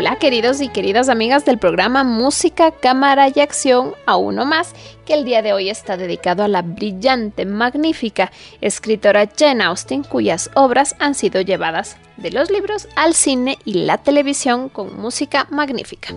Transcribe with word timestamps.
Hola 0.00 0.14
queridos 0.14 0.60
y 0.60 0.68
queridas 0.68 1.08
amigas 1.08 1.44
del 1.44 1.58
programa 1.58 2.04
Música, 2.04 2.70
Cámara 2.70 3.32
y 3.34 3.40
Acción, 3.40 3.94
a 4.06 4.16
uno 4.16 4.44
más, 4.44 4.72
que 5.04 5.12
el 5.12 5.24
día 5.24 5.42
de 5.42 5.52
hoy 5.52 5.70
está 5.70 5.96
dedicado 5.96 6.44
a 6.44 6.48
la 6.48 6.62
brillante, 6.62 7.44
magnífica 7.44 8.30
escritora 8.60 9.28
Jane 9.36 9.64
Austen, 9.64 10.04
cuyas 10.04 10.50
obras 10.54 10.94
han 11.00 11.16
sido 11.16 11.40
llevadas 11.40 11.96
de 12.16 12.30
los 12.30 12.48
libros 12.48 12.86
al 12.94 13.12
cine 13.12 13.58
y 13.64 13.86
la 13.86 13.98
televisión 13.98 14.68
con 14.68 14.96
música 15.00 15.48
magnífica. 15.50 16.14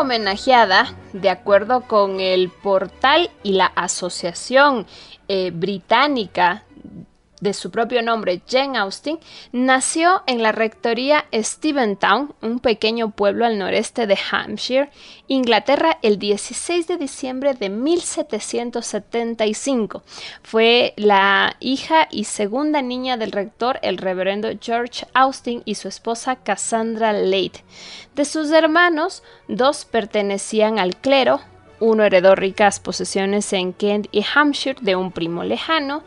Homenajeada, 0.00 0.94
de 1.12 1.28
acuerdo 1.28 1.82
con 1.82 2.20
el 2.20 2.50
portal 2.50 3.30
y 3.42 3.52
la 3.52 3.66
Asociación 3.66 4.86
eh, 5.26 5.50
Británica 5.52 6.64
de 7.40 7.54
su 7.54 7.70
propio 7.70 8.02
nombre, 8.02 8.42
Jane 8.48 8.78
Austen, 8.78 9.18
nació 9.52 10.22
en 10.26 10.42
la 10.42 10.50
rectoría 10.52 11.26
Steventown, 11.32 12.34
un 12.42 12.58
pequeño 12.58 13.10
pueblo 13.10 13.46
al 13.46 13.58
noreste 13.58 14.06
de 14.06 14.18
Hampshire, 14.30 14.90
Inglaterra, 15.28 15.98
el 16.02 16.18
16 16.18 16.86
de 16.86 16.96
diciembre 16.96 17.54
de 17.54 17.68
1775. 17.68 20.02
Fue 20.42 20.94
la 20.96 21.56
hija 21.60 22.08
y 22.10 22.24
segunda 22.24 22.82
niña 22.82 23.16
del 23.16 23.32
rector, 23.32 23.78
el 23.82 23.98
reverendo 23.98 24.48
George 24.60 25.06
Austin, 25.14 25.62
y 25.64 25.74
su 25.74 25.88
esposa 25.88 26.36
Cassandra 26.36 27.12
Lade. 27.12 27.64
De 28.14 28.24
sus 28.24 28.50
hermanos, 28.50 29.22
dos 29.46 29.84
pertenecían 29.84 30.78
al 30.78 30.96
clero, 30.96 31.40
uno 31.80 32.04
heredó 32.04 32.34
ricas 32.34 32.80
posesiones 32.80 33.52
en 33.52 33.72
Kent 33.72 34.06
y 34.12 34.24
Hampshire 34.34 34.78
de 34.80 34.96
un 34.96 35.12
primo 35.12 35.44
lejano, 35.44 36.02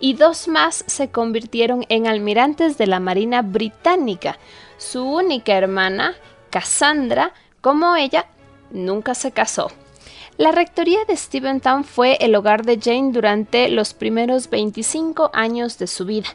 y 0.00 0.14
dos 0.14 0.48
más 0.48 0.84
se 0.86 1.10
convirtieron 1.10 1.84
en 1.88 2.06
almirantes 2.06 2.78
de 2.78 2.86
la 2.86 3.00
Marina 3.00 3.42
Británica. 3.42 4.38
Su 4.78 5.04
única 5.04 5.56
hermana, 5.56 6.14
Cassandra, 6.50 7.32
como 7.60 7.96
ella, 7.96 8.26
nunca 8.70 9.14
se 9.14 9.32
casó. 9.32 9.70
La 10.38 10.52
rectoría 10.52 10.98
de 11.08 11.16
Steventown 11.16 11.82
fue 11.84 12.18
el 12.20 12.34
hogar 12.34 12.66
de 12.66 12.78
Jane 12.78 13.10
durante 13.10 13.70
los 13.70 13.94
primeros 13.94 14.50
25 14.50 15.30
años 15.32 15.78
de 15.78 15.86
su 15.86 16.04
vida. 16.04 16.28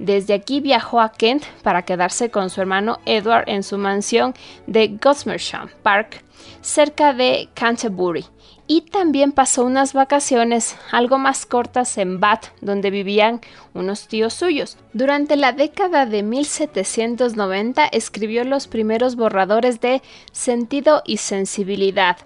Desde 0.00 0.34
aquí 0.34 0.60
viajó 0.60 1.00
a 1.00 1.12
Kent 1.12 1.44
para 1.62 1.82
quedarse 1.82 2.30
con 2.30 2.50
su 2.50 2.60
hermano 2.60 2.98
Edward 3.06 3.48
en 3.48 3.62
su 3.62 3.78
mansión 3.78 4.34
de 4.66 4.98
Gosmersham 5.00 5.68
Park, 5.84 6.24
cerca 6.64 7.12
de 7.12 7.50
Canterbury 7.52 8.24
y 8.66 8.80
también 8.80 9.32
pasó 9.32 9.64
unas 9.64 9.92
vacaciones 9.92 10.76
algo 10.90 11.18
más 11.18 11.44
cortas 11.44 11.98
en 11.98 12.20
Bath, 12.20 12.46
donde 12.62 12.90
vivían 12.90 13.42
unos 13.74 14.08
tíos 14.08 14.32
suyos. 14.32 14.78
Durante 14.94 15.36
la 15.36 15.52
década 15.52 16.06
de 16.06 16.22
1790 16.22 17.84
escribió 17.88 18.44
los 18.44 18.66
primeros 18.66 19.16
borradores 19.16 19.80
de 19.82 20.00
Sentido 20.32 21.02
y 21.04 21.18
Sensibilidad, 21.18 22.16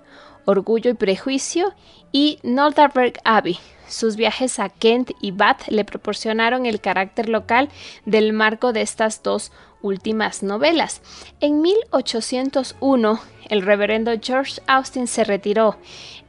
Orgullo 0.45 0.93
y 0.93 0.95
Prejuicio 0.95 1.75
y 2.13 2.39
Northerberg 2.45 3.15
Abbey. 3.25 3.59
Sus 3.89 4.17
viajes 4.17 4.61
a 4.61 4.69
Kent 4.69 5.11
y 5.21 5.33
Bath 5.33 5.67
le 5.69 5.85
proporcionaron 5.85 6.67
el 6.67 6.81
carácter 6.81 7.29
local 7.29 7.71
del 8.05 8.33
marco 8.33 8.73
de 8.73 8.83
estas 8.83 9.23
dos 9.23 9.51
últimas 9.83 10.43
novelas. 10.43 11.01
En 11.41 11.61
1801, 11.61 13.21
el 13.49 13.63
reverendo 13.63 14.13
George 14.21 14.61
Austin 14.67 15.07
se 15.07 15.25
retiró. 15.25 15.77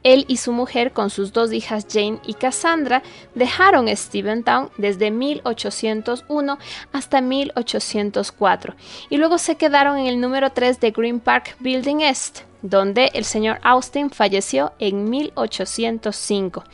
Él 0.02 0.24
y 0.28 0.38
su 0.38 0.52
mujer, 0.52 0.92
con 0.92 1.10
sus 1.10 1.32
dos 1.32 1.52
hijas 1.52 1.86
Jane 1.90 2.20
y 2.26 2.34
Cassandra, 2.34 3.02
dejaron 3.34 3.94
Steventown 3.94 4.70
desde 4.78 5.10
1801 5.10 6.58
hasta 6.92 7.20
1804 7.20 8.74
y 9.10 9.16
luego 9.18 9.36
se 9.38 9.56
quedaron 9.56 9.98
en 9.98 10.06
el 10.06 10.20
número 10.20 10.50
3 10.50 10.80
de 10.80 10.90
Green 10.90 11.20
Park 11.20 11.56
Building 11.60 12.00
East 12.00 12.49
donde 12.62 13.10
el 13.14 13.24
señor 13.24 13.58
Austin 13.62 14.10
falleció 14.10 14.72
en 14.78 15.08
1805. 15.08 16.64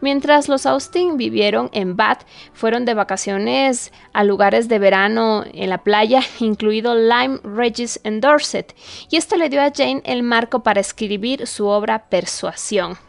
Mientras 0.00 0.48
los 0.48 0.66
Austin 0.66 1.16
vivieron 1.16 1.70
en 1.72 1.96
Bath, 1.96 2.26
fueron 2.52 2.84
de 2.84 2.94
vacaciones 2.94 3.92
a 4.12 4.24
lugares 4.24 4.68
de 4.68 4.78
verano 4.78 5.44
en 5.52 5.70
la 5.70 5.78
playa, 5.78 6.22
incluido 6.40 6.94
Lyme 6.94 7.38
Regis 7.42 8.00
en 8.04 8.20
Dorset, 8.20 8.74
y 9.10 9.16
esto 9.16 9.36
le 9.36 9.48
dio 9.48 9.62
a 9.62 9.72
Jane 9.74 10.02
el 10.04 10.22
marco 10.22 10.62
para 10.62 10.80
escribir 10.80 11.46
su 11.46 11.66
obra 11.66 12.08
Persuasión. 12.08 13.05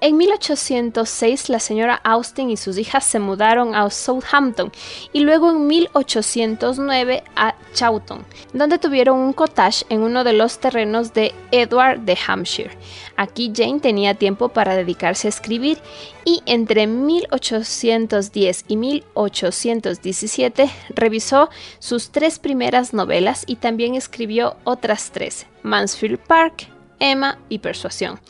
En 0.00 0.18
1806 0.18 1.48
la 1.48 1.58
señora 1.58 2.00
Austin 2.04 2.50
y 2.50 2.58
sus 2.58 2.76
hijas 2.76 3.04
se 3.04 3.18
mudaron 3.18 3.74
a 3.74 3.88
Southampton 3.88 4.70
y 5.12 5.20
luego 5.20 5.50
en 5.50 5.66
1809 5.66 7.24
a 7.34 7.54
Chawton, 7.72 8.24
donde 8.52 8.78
tuvieron 8.78 9.18
un 9.18 9.32
cottage 9.32 9.86
en 9.88 10.02
uno 10.02 10.22
de 10.22 10.34
los 10.34 10.58
terrenos 10.58 11.14
de 11.14 11.34
Edward 11.50 12.00
de 12.00 12.18
Hampshire. 12.26 12.76
Aquí 13.16 13.50
Jane 13.54 13.80
tenía 13.80 14.14
tiempo 14.14 14.50
para 14.50 14.76
dedicarse 14.76 15.28
a 15.28 15.30
escribir 15.30 15.78
y 16.26 16.42
entre 16.44 16.86
1810 16.86 18.64
y 18.68 18.76
1817 18.76 20.70
revisó 20.90 21.48
sus 21.78 22.10
tres 22.10 22.38
primeras 22.38 22.92
novelas 22.92 23.44
y 23.46 23.56
también 23.56 23.94
escribió 23.94 24.56
otras 24.64 25.10
tres, 25.10 25.46
Mansfield 25.62 26.18
Park, 26.18 26.68
Emma 26.98 27.38
y 27.48 27.60
Persuasión. 27.60 28.20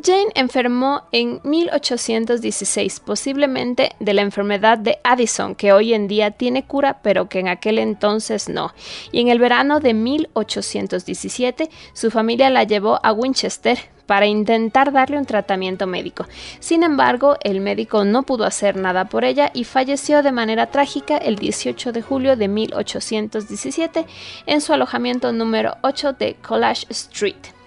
Jane 0.00 0.32
enfermó 0.34 1.02
en 1.12 1.40
1816, 1.44 3.00
posiblemente 3.00 3.92
de 4.00 4.14
la 4.14 4.22
enfermedad 4.22 4.78
de 4.78 4.98
Addison, 5.04 5.54
que 5.54 5.72
hoy 5.72 5.94
en 5.94 6.08
día 6.08 6.30
tiene 6.30 6.64
cura, 6.64 7.00
pero 7.02 7.28
que 7.28 7.40
en 7.40 7.48
aquel 7.48 7.78
entonces 7.78 8.48
no. 8.48 8.72
Y 9.12 9.20
en 9.20 9.28
el 9.28 9.38
verano 9.38 9.80
de 9.80 9.94
1817, 9.94 11.70
su 11.92 12.10
familia 12.10 12.50
la 12.50 12.64
llevó 12.64 12.98
a 13.02 13.12
Winchester 13.12 13.78
para 14.06 14.26
intentar 14.26 14.92
darle 14.92 15.18
un 15.18 15.26
tratamiento 15.26 15.86
médico. 15.86 16.26
Sin 16.58 16.82
embargo, 16.82 17.36
el 17.42 17.60
médico 17.60 18.04
no 18.04 18.24
pudo 18.24 18.44
hacer 18.44 18.76
nada 18.76 19.06
por 19.06 19.24
ella 19.24 19.50
y 19.54 19.64
falleció 19.64 20.22
de 20.22 20.32
manera 20.32 20.66
trágica 20.66 21.16
el 21.16 21.36
18 21.36 21.92
de 21.92 22.02
julio 22.02 22.36
de 22.36 22.48
1817 22.48 24.06
en 24.46 24.60
su 24.60 24.72
alojamiento 24.72 25.32
número 25.32 25.76
8 25.82 26.14
de 26.14 26.34
College 26.42 26.86
Street. 26.90 27.61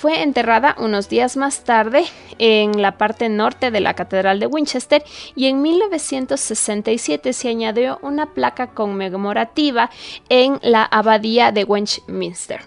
Fue 0.00 0.22
enterrada 0.22 0.76
unos 0.78 1.10
días 1.10 1.36
más 1.36 1.62
tarde 1.62 2.06
en 2.38 2.80
la 2.80 2.96
parte 2.96 3.28
norte 3.28 3.70
de 3.70 3.80
la 3.80 3.92
Catedral 3.92 4.40
de 4.40 4.46
Winchester 4.46 5.04
y 5.36 5.44
en 5.44 5.60
1967 5.60 7.34
se 7.34 7.48
añadió 7.50 7.98
una 8.00 8.32
placa 8.32 8.68
conmemorativa 8.68 9.90
en 10.30 10.58
la 10.62 10.84
Abadía 10.84 11.52
de 11.52 11.64
Westminster. 11.64 12.62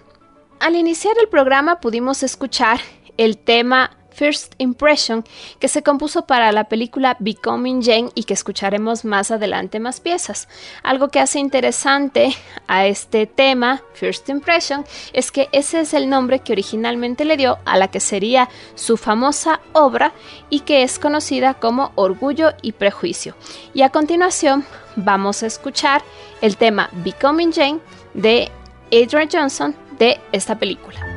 Al 0.60 0.76
iniciar 0.76 1.16
el 1.20 1.28
programa 1.28 1.80
pudimos 1.80 2.22
escuchar 2.22 2.78
el 3.16 3.36
tema 3.36 3.90
First 4.14 4.54
Impression, 4.58 5.24
que 5.58 5.68
se 5.68 5.82
compuso 5.82 6.26
para 6.26 6.52
la 6.52 6.64
película 6.64 7.16
Becoming 7.18 7.82
Jane 7.82 8.10
y 8.14 8.24
que 8.24 8.34
escucharemos 8.34 9.04
más 9.04 9.30
adelante 9.30 9.80
más 9.80 10.00
piezas. 10.00 10.48
Algo 10.82 11.08
que 11.08 11.20
hace 11.20 11.38
interesante 11.38 12.34
a 12.66 12.86
este 12.86 13.26
tema, 13.26 13.82
First 13.94 14.28
Impression, 14.28 14.84
es 15.12 15.30
que 15.30 15.48
ese 15.52 15.80
es 15.80 15.94
el 15.94 16.08
nombre 16.08 16.40
que 16.40 16.52
originalmente 16.52 17.24
le 17.24 17.36
dio 17.36 17.58
a 17.64 17.76
la 17.76 17.88
que 17.88 18.00
sería 18.00 18.48
su 18.74 18.96
famosa 18.96 19.60
obra 19.72 20.12
y 20.50 20.60
que 20.60 20.82
es 20.82 20.98
conocida 20.98 21.54
como 21.54 21.92
Orgullo 21.94 22.52
y 22.62 22.72
Prejuicio. 22.72 23.34
Y 23.74 23.82
a 23.82 23.90
continuación 23.90 24.64
vamos 24.96 25.42
a 25.42 25.46
escuchar 25.46 26.02
el 26.40 26.56
tema 26.56 26.88
Becoming 27.04 27.52
Jane 27.52 27.80
de 28.14 28.50
Adrian 28.92 29.28
Johnson 29.30 29.74
de 29.98 30.20
esta 30.32 30.58
película. 30.58 31.13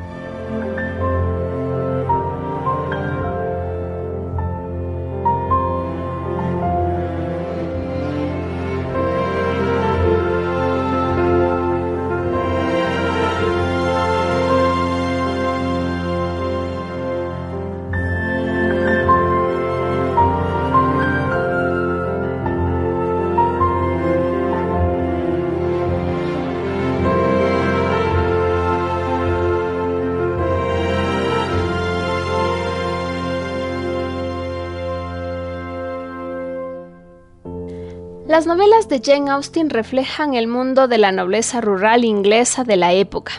Las 38.38 38.46
novelas 38.46 38.88
de 38.88 39.02
Jane 39.04 39.32
Austen 39.32 39.68
reflejan 39.68 40.34
el 40.34 40.46
mundo 40.46 40.86
de 40.86 40.96
la 40.96 41.10
nobleza 41.10 41.60
rural 41.60 42.04
inglesa 42.04 42.62
de 42.62 42.76
la 42.76 42.92
época, 42.92 43.32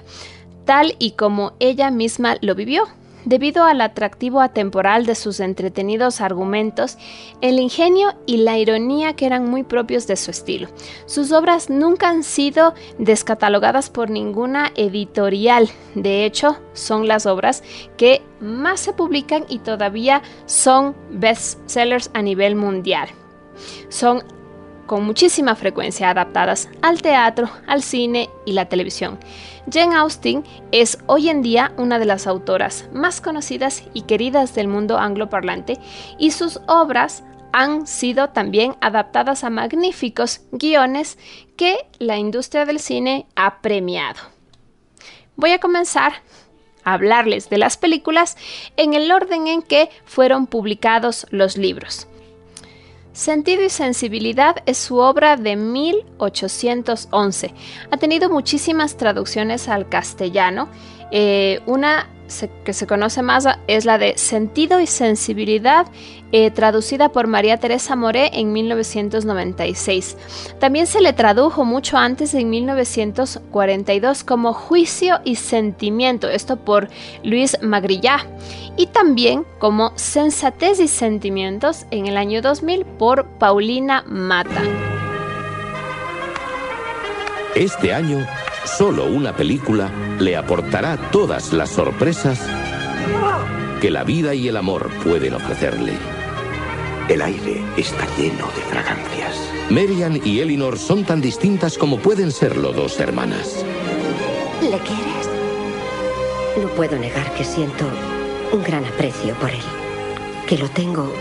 tal 0.65 0.97
y 0.99 1.11
como 1.11 1.53
ella 1.59 1.89
misma 1.89 2.35
lo 2.41 2.53
vivió, 2.53 2.83
debido 3.23 3.63
al 3.63 3.79
atractivo 3.79 4.41
atemporal 4.41 5.05
de 5.05 5.15
sus 5.15 5.39
entretenidos 5.39 6.19
argumentos, 6.19 6.97
el 7.39 7.59
ingenio 7.59 8.13
y 8.25 8.39
la 8.43 8.57
ironía 8.57 9.13
que 9.13 9.25
eran 9.25 9.49
muy 9.49 9.63
propios 9.63 10.05
de 10.05 10.17
su 10.17 10.31
estilo. 10.31 10.67
Sus 11.05 11.31
obras 11.31 11.69
nunca 11.69 12.09
han 12.09 12.23
sido 12.23 12.73
descatalogadas 12.97 13.89
por 13.89 14.09
ninguna 14.09 14.73
editorial, 14.75 15.69
de 15.95 16.25
hecho, 16.25 16.57
son 16.73 17.07
las 17.07 17.25
obras 17.25 17.63
que 17.95 18.21
más 18.41 18.81
se 18.81 18.91
publican 18.91 19.45
y 19.47 19.59
todavía 19.59 20.23
son 20.45 20.93
bestsellers 21.09 22.11
a 22.13 22.21
nivel 22.21 22.57
mundial. 22.57 23.07
Son 23.87 24.23
con 24.89 25.05
muchísima 25.05 25.53
frecuencia 25.53 26.09
adaptadas 26.09 26.67
al 26.81 27.03
teatro, 27.03 27.47
al 27.67 27.83
cine 27.83 28.27
y 28.43 28.53
la 28.53 28.69
televisión. 28.69 29.19
Jane 29.71 29.95
Austen 29.95 30.43
es 30.71 30.97
hoy 31.05 31.29
en 31.29 31.43
día 31.43 31.71
una 31.77 31.99
de 31.99 32.05
las 32.05 32.25
autoras 32.25 32.89
más 32.91 33.21
conocidas 33.21 33.83
y 33.93 34.01
queridas 34.01 34.55
del 34.55 34.67
mundo 34.67 34.97
angloparlante 34.97 35.77
y 36.17 36.31
sus 36.31 36.59
obras 36.65 37.23
han 37.53 37.85
sido 37.85 38.29
también 38.29 38.77
adaptadas 38.81 39.43
a 39.43 39.51
magníficos 39.51 40.41
guiones 40.51 41.19
que 41.55 41.87
la 41.99 42.17
industria 42.17 42.65
del 42.65 42.79
cine 42.79 43.27
ha 43.35 43.61
premiado. 43.61 44.19
Voy 45.35 45.51
a 45.51 45.59
comenzar 45.59 46.13
a 46.83 46.93
hablarles 46.93 47.47
de 47.51 47.59
las 47.59 47.77
películas 47.77 48.37
en 48.75 48.95
el 48.95 49.11
orden 49.11 49.45
en 49.45 49.61
que 49.61 49.91
fueron 50.05 50.47
publicados 50.47 51.27
los 51.29 51.57
libros. 51.57 52.08
Sentido 53.13 53.63
y 53.63 53.69
Sensibilidad 53.69 54.57
es 54.65 54.77
su 54.77 54.97
obra 54.97 55.35
de 55.35 55.55
1811. 55.55 57.53
Ha 57.91 57.97
tenido 57.97 58.29
muchísimas 58.29 58.97
traducciones 58.97 59.67
al 59.67 59.89
castellano. 59.89 60.69
Eh, 61.11 61.61
una 61.65 62.07
que 62.63 62.73
se 62.73 62.87
conoce 62.87 63.21
más 63.21 63.47
es 63.67 63.85
la 63.85 63.97
de 63.97 64.17
Sentido 64.17 64.79
y 64.79 64.87
Sensibilidad, 64.87 65.87
eh, 66.31 66.51
traducida 66.51 67.09
por 67.09 67.27
María 67.27 67.57
Teresa 67.57 67.95
Moré 67.95 68.29
en 68.33 68.53
1996. 68.53 70.17
También 70.59 70.87
se 70.87 71.01
le 71.01 71.13
tradujo 71.13 71.65
mucho 71.65 71.97
antes, 71.97 72.33
en 72.33 72.49
1942, 72.49 74.23
como 74.23 74.53
Juicio 74.53 75.19
y 75.25 75.35
Sentimiento, 75.35 76.29
esto 76.29 76.57
por 76.57 76.89
Luis 77.23 77.57
Magrillá, 77.61 78.27
y 78.77 78.87
también 78.87 79.45
como 79.57 79.91
Sensatez 79.95 80.79
y 80.79 80.87
Sentimientos 80.87 81.85
en 81.91 82.05
el 82.05 82.17
año 82.17 82.41
2000 82.41 82.85
por 82.85 83.25
Paulina 83.39 84.03
Mata. 84.07 84.61
Este 87.55 87.91
año 87.91 88.25
Solo 88.77 89.05
una 89.05 89.35
película 89.35 89.91
le 90.19 90.37
aportará 90.37 90.97
todas 91.11 91.53
las 91.53 91.69
sorpresas 91.69 92.39
que 93.81 93.89
la 93.91 94.03
vida 94.03 94.33
y 94.33 94.47
el 94.47 94.57
amor 94.57 94.89
pueden 95.03 95.33
ofrecerle. 95.33 95.93
El 97.07 97.21
aire 97.21 97.63
está 97.77 98.05
lleno 98.17 98.45
de 98.47 98.61
fragancias. 98.69 99.37
Marian 99.69 100.21
y 100.23 100.39
Elinor 100.39 100.77
son 100.77 101.03
tan 101.03 101.21
distintas 101.21 101.77
como 101.77 101.99
pueden 101.99 102.31
serlo 102.31 102.71
dos 102.71 102.99
hermanas. 102.99 103.65
¿Le 104.61 104.77
quieres? 104.79 105.29
No 106.61 106.67
puedo 106.69 106.97
negar 106.97 107.33
que 107.33 107.43
siento 107.43 107.85
un 108.51 108.63
gran 108.63 108.85
aprecio 108.85 109.33
por 109.35 109.49
él. 109.49 109.63
Que 110.47 110.57
lo 110.57 110.69
tengo 110.69 111.11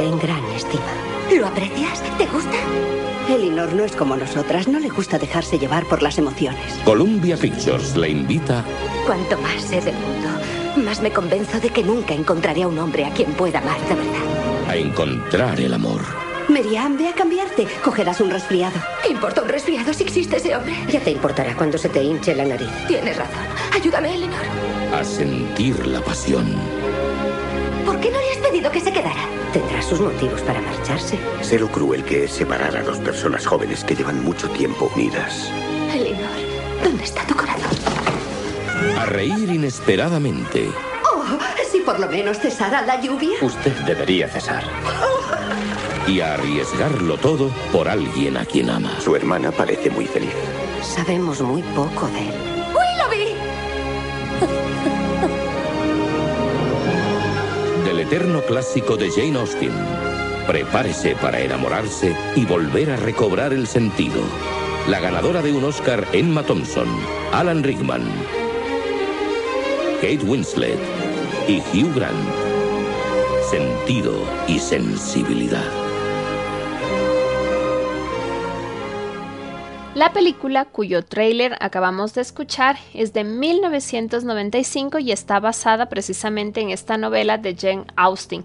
en 0.00 0.18
gran 0.18 0.44
estima. 0.56 0.82
¿Lo 1.36 1.46
aprecias? 1.46 2.02
¿Te 2.18 2.26
gusta? 2.26 2.56
Elinor 3.30 3.72
no 3.72 3.84
es 3.84 3.94
como 3.94 4.16
nosotras, 4.16 4.66
no 4.66 4.78
le 4.78 4.88
gusta 4.88 5.18
dejarse 5.18 5.58
llevar 5.58 5.86
por 5.86 6.02
las 6.02 6.18
emociones. 6.18 6.60
Columbia 6.84 7.36
Pictures 7.36 7.96
le 7.96 8.08
invita. 8.08 8.64
Cuanto 9.06 9.38
más 9.38 9.62
sé 9.62 9.80
del 9.80 9.94
mundo, 9.94 10.28
más 10.84 11.00
me 11.00 11.12
convenzo 11.12 11.60
de 11.60 11.70
que 11.70 11.82
nunca 11.82 12.14
encontraré 12.14 12.64
a 12.64 12.68
un 12.68 12.78
hombre 12.78 13.04
a 13.04 13.10
quien 13.10 13.32
pueda 13.32 13.60
amar 13.60 13.80
de 13.88 13.94
verdad. 13.94 14.68
A 14.68 14.76
encontrar 14.76 15.60
el 15.60 15.74
amor. 15.74 16.00
Miriam, 16.48 16.98
ve 16.98 17.08
a 17.08 17.14
cambiarte. 17.14 17.68
Cogerás 17.84 18.20
un 18.20 18.30
resfriado. 18.30 18.74
¿Qué 19.02 19.10
importa 19.10 19.42
un 19.42 19.48
resfriado 19.48 19.94
si 19.94 20.02
existe 20.02 20.36
ese 20.36 20.56
hombre? 20.56 20.74
Ya 20.90 20.98
te 20.98 21.12
importará 21.12 21.54
cuando 21.54 21.78
se 21.78 21.88
te 21.88 22.02
hinche 22.02 22.34
la 22.34 22.44
nariz. 22.44 22.68
Tienes 22.88 23.16
razón. 23.16 23.44
Ayúdame, 23.72 24.14
Elinor. 24.14 24.40
A 24.92 25.04
sentir 25.04 25.86
la 25.86 26.00
pasión. 26.00 26.79
¿Por 27.84 28.00
qué 28.00 28.10
no 28.10 28.18
le 28.20 28.30
has 28.32 28.38
pedido 28.38 28.70
que 28.70 28.80
se 28.80 28.92
quedara? 28.92 29.26
Tendrá 29.52 29.82
sus 29.82 30.00
motivos 30.00 30.40
para 30.42 30.60
marcharse. 30.60 31.18
Sé 31.40 31.58
lo 31.58 31.68
cruel 31.68 32.04
que 32.04 32.24
es 32.24 32.32
separar 32.32 32.76
a 32.76 32.82
dos 32.82 32.98
personas 32.98 33.46
jóvenes 33.46 33.84
que 33.84 33.94
llevan 33.94 34.22
mucho 34.24 34.48
tiempo 34.50 34.90
unidas. 34.94 35.50
Elinor, 35.92 36.28
¿dónde 36.84 37.04
está 37.04 37.26
tu 37.26 37.34
corazón? 37.34 37.70
A 38.98 39.06
reír 39.06 39.50
inesperadamente. 39.50 40.70
Oh, 41.12 41.24
si 41.70 41.80
por 41.80 41.98
lo 41.98 42.08
menos 42.08 42.38
cesara 42.38 42.82
la 42.82 43.00
lluvia. 43.00 43.38
Usted 43.42 43.72
debería 43.84 44.28
cesar. 44.28 44.64
Y 46.06 46.20
a 46.20 46.34
arriesgarlo 46.34 47.18
todo 47.18 47.50
por 47.72 47.88
alguien 47.88 48.36
a 48.36 48.44
quien 48.44 48.70
ama. 48.70 48.98
Su 49.00 49.14
hermana 49.14 49.52
parece 49.52 49.90
muy 49.90 50.06
feliz. 50.06 50.34
Sabemos 50.82 51.40
muy 51.40 51.62
poco 51.62 52.06
de 52.08 52.28
él. 52.28 52.59
Eterno 58.10 58.42
clásico 58.42 58.96
de 58.96 59.08
Jane 59.08 59.38
Austen. 59.38 59.70
Prepárese 60.44 61.14
para 61.14 61.40
enamorarse 61.42 62.12
y 62.34 62.44
volver 62.44 62.90
a 62.90 62.96
recobrar 62.96 63.52
el 63.52 63.68
sentido. 63.68 64.20
La 64.88 64.98
ganadora 64.98 65.42
de 65.42 65.52
un 65.52 65.62
Oscar, 65.62 66.04
Emma 66.12 66.42
Thompson, 66.42 66.88
Alan 67.32 67.62
Rickman, 67.62 68.02
Kate 70.00 70.24
Winslet 70.24 70.80
y 71.46 71.58
Hugh 71.58 71.94
Grant. 71.94 72.28
Sentido 73.48 74.24
y 74.48 74.58
sensibilidad. 74.58 75.79
La 80.00 80.14
película, 80.14 80.64
cuyo 80.64 81.04
tráiler 81.04 81.58
acabamos 81.60 82.14
de 82.14 82.22
escuchar, 82.22 82.78
es 82.94 83.12
de 83.12 83.22
1995 83.22 84.98
y 84.98 85.12
está 85.12 85.40
basada 85.40 85.90
precisamente 85.90 86.62
en 86.62 86.70
esta 86.70 86.96
novela 86.96 87.36
de 87.36 87.54
Jane 87.54 87.84
Austen. 87.96 88.42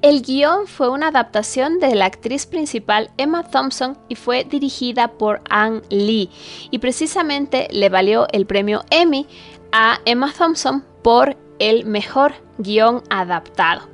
El 0.00 0.22
guion 0.22 0.66
fue 0.66 0.88
una 0.88 1.08
adaptación 1.08 1.78
de 1.78 1.94
la 1.94 2.06
actriz 2.06 2.46
principal 2.46 3.10
Emma 3.18 3.42
Thompson 3.42 3.98
y 4.08 4.14
fue 4.14 4.44
dirigida 4.44 5.08
por 5.08 5.42
Anne 5.50 5.82
Lee 5.90 6.30
y 6.70 6.78
precisamente 6.78 7.68
le 7.70 7.90
valió 7.90 8.26
el 8.32 8.46
premio 8.46 8.82
Emmy 8.88 9.26
a 9.72 9.98
Emma 10.06 10.32
Thompson 10.32 10.86
por 11.02 11.36
el 11.58 11.84
mejor 11.84 12.32
guion 12.56 13.02
adaptado. 13.10 13.90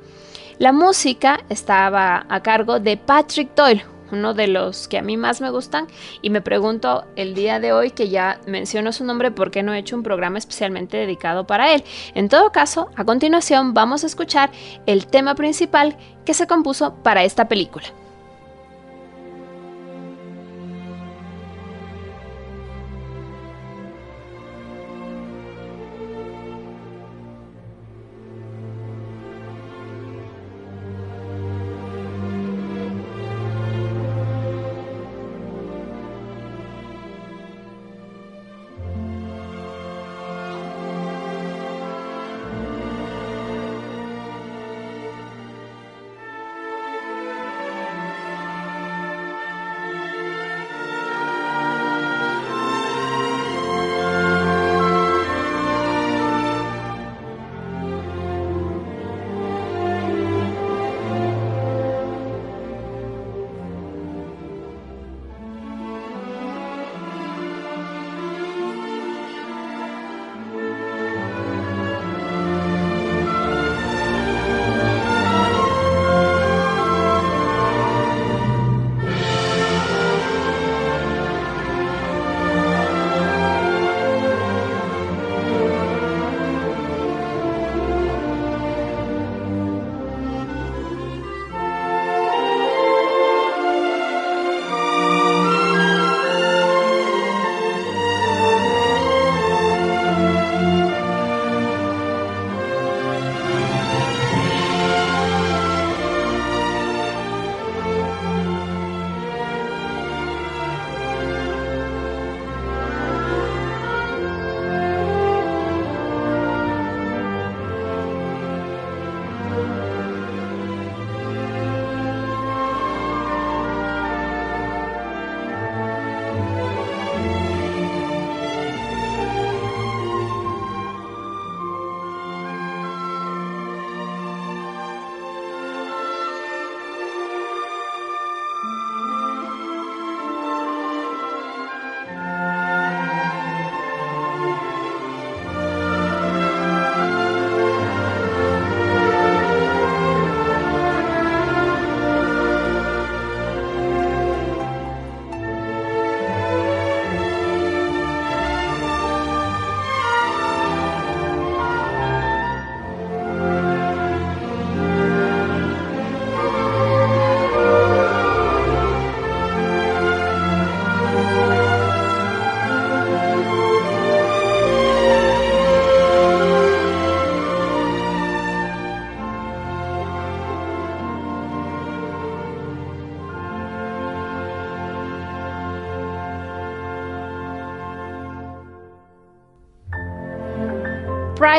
La 0.59 0.71
música 0.71 1.41
estaba 1.49 2.25
a 2.29 2.41
cargo 2.41 2.79
de 2.79 2.95
Patrick 2.95 3.53
Doyle, 3.53 3.83
uno 4.11 4.33
de 4.33 4.47
los 4.47 4.87
que 4.87 4.97
a 4.97 5.01
mí 5.01 5.17
más 5.17 5.41
me 5.41 5.49
gustan 5.49 5.87
y 6.21 6.29
me 6.29 6.41
pregunto 6.41 7.05
el 7.15 7.33
día 7.33 7.59
de 7.59 7.73
hoy 7.73 7.91
que 7.91 8.09
ya 8.09 8.39
menciono 8.47 8.91
su 8.91 9.03
nombre 9.03 9.31
por 9.31 9.51
qué 9.51 9.63
no 9.63 9.73
he 9.73 9.79
hecho 9.79 9.95
un 9.95 10.03
programa 10.03 10.37
especialmente 10.37 10.97
dedicado 10.97 11.47
para 11.47 11.73
él. 11.73 11.83
En 12.15 12.29
todo 12.29 12.51
caso, 12.51 12.89
a 12.95 13.05
continuación 13.05 13.73
vamos 13.73 14.03
a 14.03 14.07
escuchar 14.07 14.51
el 14.85 15.07
tema 15.07 15.35
principal 15.35 15.97
que 16.25 16.33
se 16.33 16.47
compuso 16.47 16.95
para 17.03 17.23
esta 17.23 17.47
película. 17.47 17.85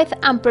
Pride 0.02 0.18
and 0.22 0.42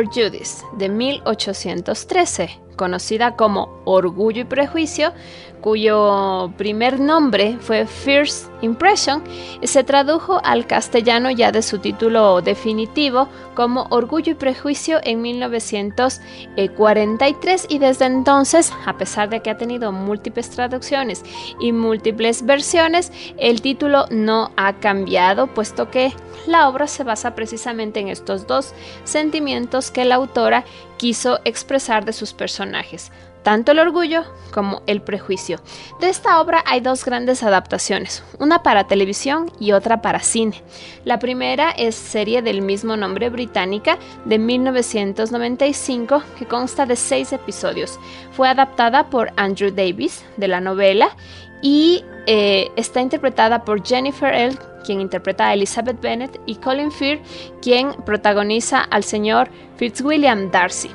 de 0.77 0.88
1813, 0.88 2.62
conocida 2.77 3.36
como 3.36 3.81
Orgullo 3.84 4.39
y 4.41 4.46
Prejuicio, 4.46 5.12
cuyo 5.60 6.53
primer 6.58 6.98
nombre 7.00 7.58
fue 7.60 7.86
First 7.86 8.50
Impression, 8.62 9.22
se 9.63 9.84
tradujo 9.84 10.39
al 10.43 10.65
castellano 10.67 11.31
ya 11.31 11.51
de 11.51 11.62
su 11.62 11.79
título 11.79 12.41
definitivo 12.41 13.27
como 13.53 13.88
Orgullo 13.89 14.31
y 14.31 14.36
Prejuicio 14.36 15.01
en 15.03 15.22
1943 15.22 17.65
y 17.70 17.79
desde 17.79 18.05
entonces, 18.05 18.72
a 18.86 18.98
pesar 18.98 19.27
de 19.29 19.41
que 19.41 19.50
ha 19.50 19.58
tenido 19.58 19.91
múltiples 19.91 20.50
traducciones 20.50 21.25
y 21.60 21.74
múltiples 21.74 22.46
versiones, 22.46 23.12
el 23.38 23.62
título 23.62 24.05
no 24.12 24.51
ha 24.55 24.79
cambiado, 24.79 25.48
puesto 25.48 25.91
que 25.91 26.13
la 26.47 26.67
obra 26.67 26.88
se 26.88 27.03
basa 27.03 27.35
precisamente 27.35 28.00
en 28.00 28.07
estos 28.07 28.47
dos 28.47 28.73
sentimientos 29.03 29.91
que 29.91 30.05
la 30.05 30.15
autora 30.15 30.65
quiso 30.97 31.39
expresar 31.45 32.05
de 32.05 32.13
sus 32.13 32.33
personajes 32.33 33.11
tanto 33.43 33.71
el 33.71 33.79
orgullo 33.79 34.23
como 34.53 34.81
el 34.88 35.01
prejuicio. 35.01 35.59
De 36.00 36.09
esta 36.09 36.41
obra 36.41 36.63
hay 36.65 36.81
dos 36.81 37.05
grandes 37.05 37.43
adaptaciones, 37.43 38.23
una 38.39 38.63
para 38.63 38.88
televisión 38.88 39.51
y 39.59 39.71
otra 39.71 40.01
para 40.01 40.19
cine. 40.19 40.61
La 41.05 41.19
primera 41.19 41.71
es 41.71 41.95
serie 41.95 42.41
del 42.41 42.61
mismo 42.61 42.97
nombre 42.97 43.29
británica 43.29 43.97
de 44.25 44.38
1995 44.38 46.23
que 46.38 46.45
consta 46.45 46.85
de 46.85 46.95
seis 46.95 47.33
episodios. 47.33 48.00
Fue 48.31 48.47
adaptada 48.47 49.09
por 49.09 49.31
Andrew 49.38 49.71
Davis 49.71 50.23
de 50.38 50.47
la 50.47 50.61
novela 50.61 51.15
y 51.61 52.03
eh, 52.27 52.69
está 52.75 53.01
interpretada 53.01 53.63
por 53.63 53.85
Jennifer 53.85 54.33
L 54.33 54.57
quien 54.81 55.01
interpreta 55.01 55.47
a 55.47 55.53
Elizabeth 55.53 56.01
Bennet, 56.01 56.39
y 56.45 56.55
Colin 56.55 56.91
Firth, 56.91 57.21
quien 57.61 57.93
protagoniza 58.05 58.81
al 58.81 59.03
señor 59.03 59.50
Fitzwilliam 59.77 60.51
Darcy. 60.51 60.89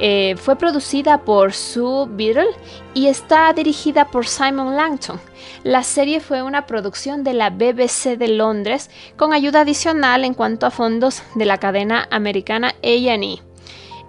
Eh, 0.00 0.36
fue 0.36 0.56
producida 0.56 1.24
por 1.24 1.52
Sue 1.52 2.06
Biddle 2.08 2.50
y 2.94 3.08
está 3.08 3.52
dirigida 3.52 4.10
por 4.10 4.28
Simon 4.28 4.76
Langton. 4.76 5.20
La 5.64 5.82
serie 5.82 6.20
fue 6.20 6.42
una 6.42 6.66
producción 6.66 7.24
de 7.24 7.34
la 7.34 7.50
BBC 7.50 8.16
de 8.16 8.28
Londres 8.28 8.90
con 9.16 9.32
ayuda 9.32 9.62
adicional 9.62 10.24
en 10.24 10.34
cuanto 10.34 10.66
a 10.66 10.70
fondos 10.70 11.22
de 11.34 11.46
la 11.46 11.58
cadena 11.58 12.06
americana 12.10 12.74
A&E. 12.82 13.47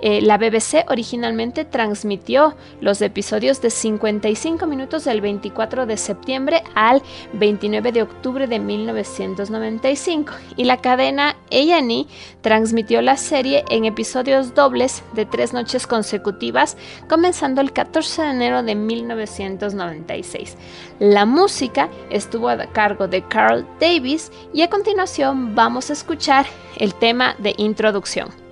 Eh, 0.01 0.21
la 0.21 0.37
BBC 0.37 0.85
originalmente 0.89 1.65
transmitió 1.65 2.55
los 2.79 3.01
episodios 3.01 3.61
de 3.61 3.69
55 3.69 4.65
minutos 4.65 5.03
del 5.05 5.21
24 5.21 5.85
de 5.85 5.97
septiembre 5.97 6.63
al 6.75 7.01
29 7.33 7.91
de 7.91 8.03
octubre 8.03 8.47
de 8.47 8.59
1995 8.59 10.33
y 10.55 10.63
la 10.63 10.77
cadena 10.77 11.35
A&E 11.51 12.07
transmitió 12.41 13.01
la 13.01 13.17
serie 13.17 13.65
en 13.69 13.85
episodios 13.85 14.55
dobles 14.55 15.03
de 15.13 15.25
tres 15.25 15.53
noches 15.53 15.85
consecutivas 15.85 16.77
comenzando 17.07 17.61
el 17.61 17.73
14 17.73 18.21
de 18.21 18.29
enero 18.29 18.63
de 18.63 18.75
1996. 18.75 20.57
La 20.99 21.25
música 21.25 21.89
estuvo 22.09 22.49
a 22.49 22.57
cargo 22.67 23.07
de 23.07 23.21
Carl 23.23 23.65
Davis 23.79 24.31
y 24.53 24.61
a 24.61 24.69
continuación 24.69 25.55
vamos 25.55 25.89
a 25.89 25.93
escuchar 25.93 26.45
el 26.77 26.93
tema 26.93 27.35
de 27.39 27.53
introducción. 27.57 28.48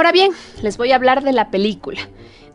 Ahora 0.00 0.12
bien, 0.12 0.32
les 0.62 0.78
voy 0.78 0.92
a 0.92 0.96
hablar 0.96 1.22
de 1.22 1.34
la 1.34 1.50
película 1.50 2.00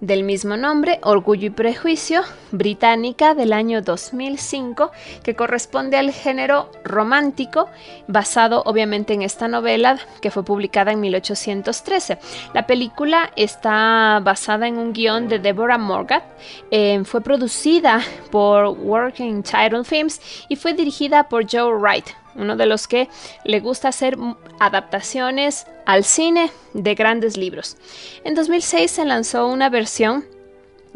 del 0.01 0.23
mismo 0.23 0.57
nombre, 0.57 0.99
Orgullo 1.03 1.45
y 1.45 1.49
Prejuicio, 1.51 2.23
británica 2.51 3.35
del 3.35 3.53
año 3.53 3.83
2005, 3.83 4.91
que 5.21 5.35
corresponde 5.35 5.97
al 5.97 6.11
género 6.11 6.71
romántico, 6.83 7.69
basado 8.07 8.63
obviamente 8.65 9.13
en 9.13 9.21
esta 9.21 9.47
novela 9.47 9.99
que 10.23 10.31
fue 10.31 10.43
publicada 10.43 10.91
en 10.91 11.01
1813. 11.01 12.17
La 12.55 12.65
película 12.65 13.31
está 13.35 14.19
basada 14.23 14.67
en 14.67 14.79
un 14.79 14.91
guion 14.91 15.27
de 15.27 15.37
Deborah 15.37 15.77
Morgan, 15.77 16.23
eh, 16.71 16.99
fue 17.05 17.21
producida 17.21 18.01
por 18.31 18.69
Working 18.69 19.43
Title 19.43 19.83
Films 19.83 20.19
y 20.49 20.55
fue 20.55 20.73
dirigida 20.73 21.29
por 21.29 21.45
Joe 21.47 21.75
Wright, 21.75 22.07
uno 22.35 22.55
de 22.55 22.65
los 22.65 22.87
que 22.87 23.09
le 23.43 23.59
gusta 23.59 23.89
hacer 23.89 24.17
adaptaciones 24.59 25.65
al 25.85 26.03
cine 26.03 26.51
de 26.73 26.95
grandes 26.95 27.37
libros. 27.37 27.77
En 28.23 28.35
2006 28.35 28.91
se 28.91 29.05
lanzó 29.05 29.47
una 29.47 29.69
versión 29.69 30.25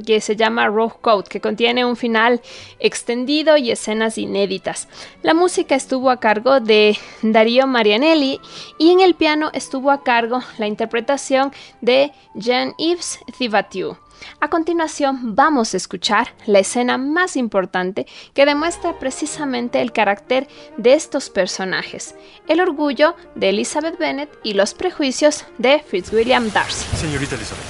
que 0.05 0.21
se 0.21 0.35
llama 0.35 0.67
Rogue 0.67 0.95
Code, 1.01 1.29
que 1.29 1.41
contiene 1.41 1.85
un 1.85 1.95
final 1.95 2.41
extendido 2.79 3.57
y 3.57 3.71
escenas 3.71 4.17
inéditas. 4.17 4.87
La 5.21 5.33
música 5.33 5.75
estuvo 5.75 6.09
a 6.09 6.19
cargo 6.19 6.59
de 6.59 6.97
Darío 7.21 7.67
Marianelli 7.67 8.39
y 8.77 8.91
en 8.91 9.01
el 9.01 9.15
piano 9.15 9.49
estuvo 9.53 9.91
a 9.91 10.03
cargo 10.03 10.41
la 10.57 10.67
interpretación 10.67 11.51
de 11.81 12.11
Jean-Yves 12.35 13.19
Thibaudier. 13.37 13.97
A 14.39 14.49
continuación 14.49 15.35
vamos 15.35 15.73
a 15.73 15.77
escuchar 15.77 16.33
la 16.45 16.59
escena 16.59 16.97
más 16.97 17.35
importante 17.35 18.07
que 18.33 18.45
demuestra 18.45 18.99
precisamente 18.99 19.81
el 19.81 19.91
carácter 19.91 20.47
de 20.77 20.93
estos 20.93 21.29
personajes, 21.29 22.15
el 22.47 22.61
orgullo 22.61 23.15
de 23.35 23.49
Elizabeth 23.49 23.97
Bennet 23.97 24.29
y 24.43 24.53
los 24.53 24.73
prejuicios 24.73 25.45
de 25.57 25.79
Fitzwilliam 25.79 26.51
Darcy. 26.51 26.85
Señorita 26.95 27.35
Elizabeth, 27.35 27.63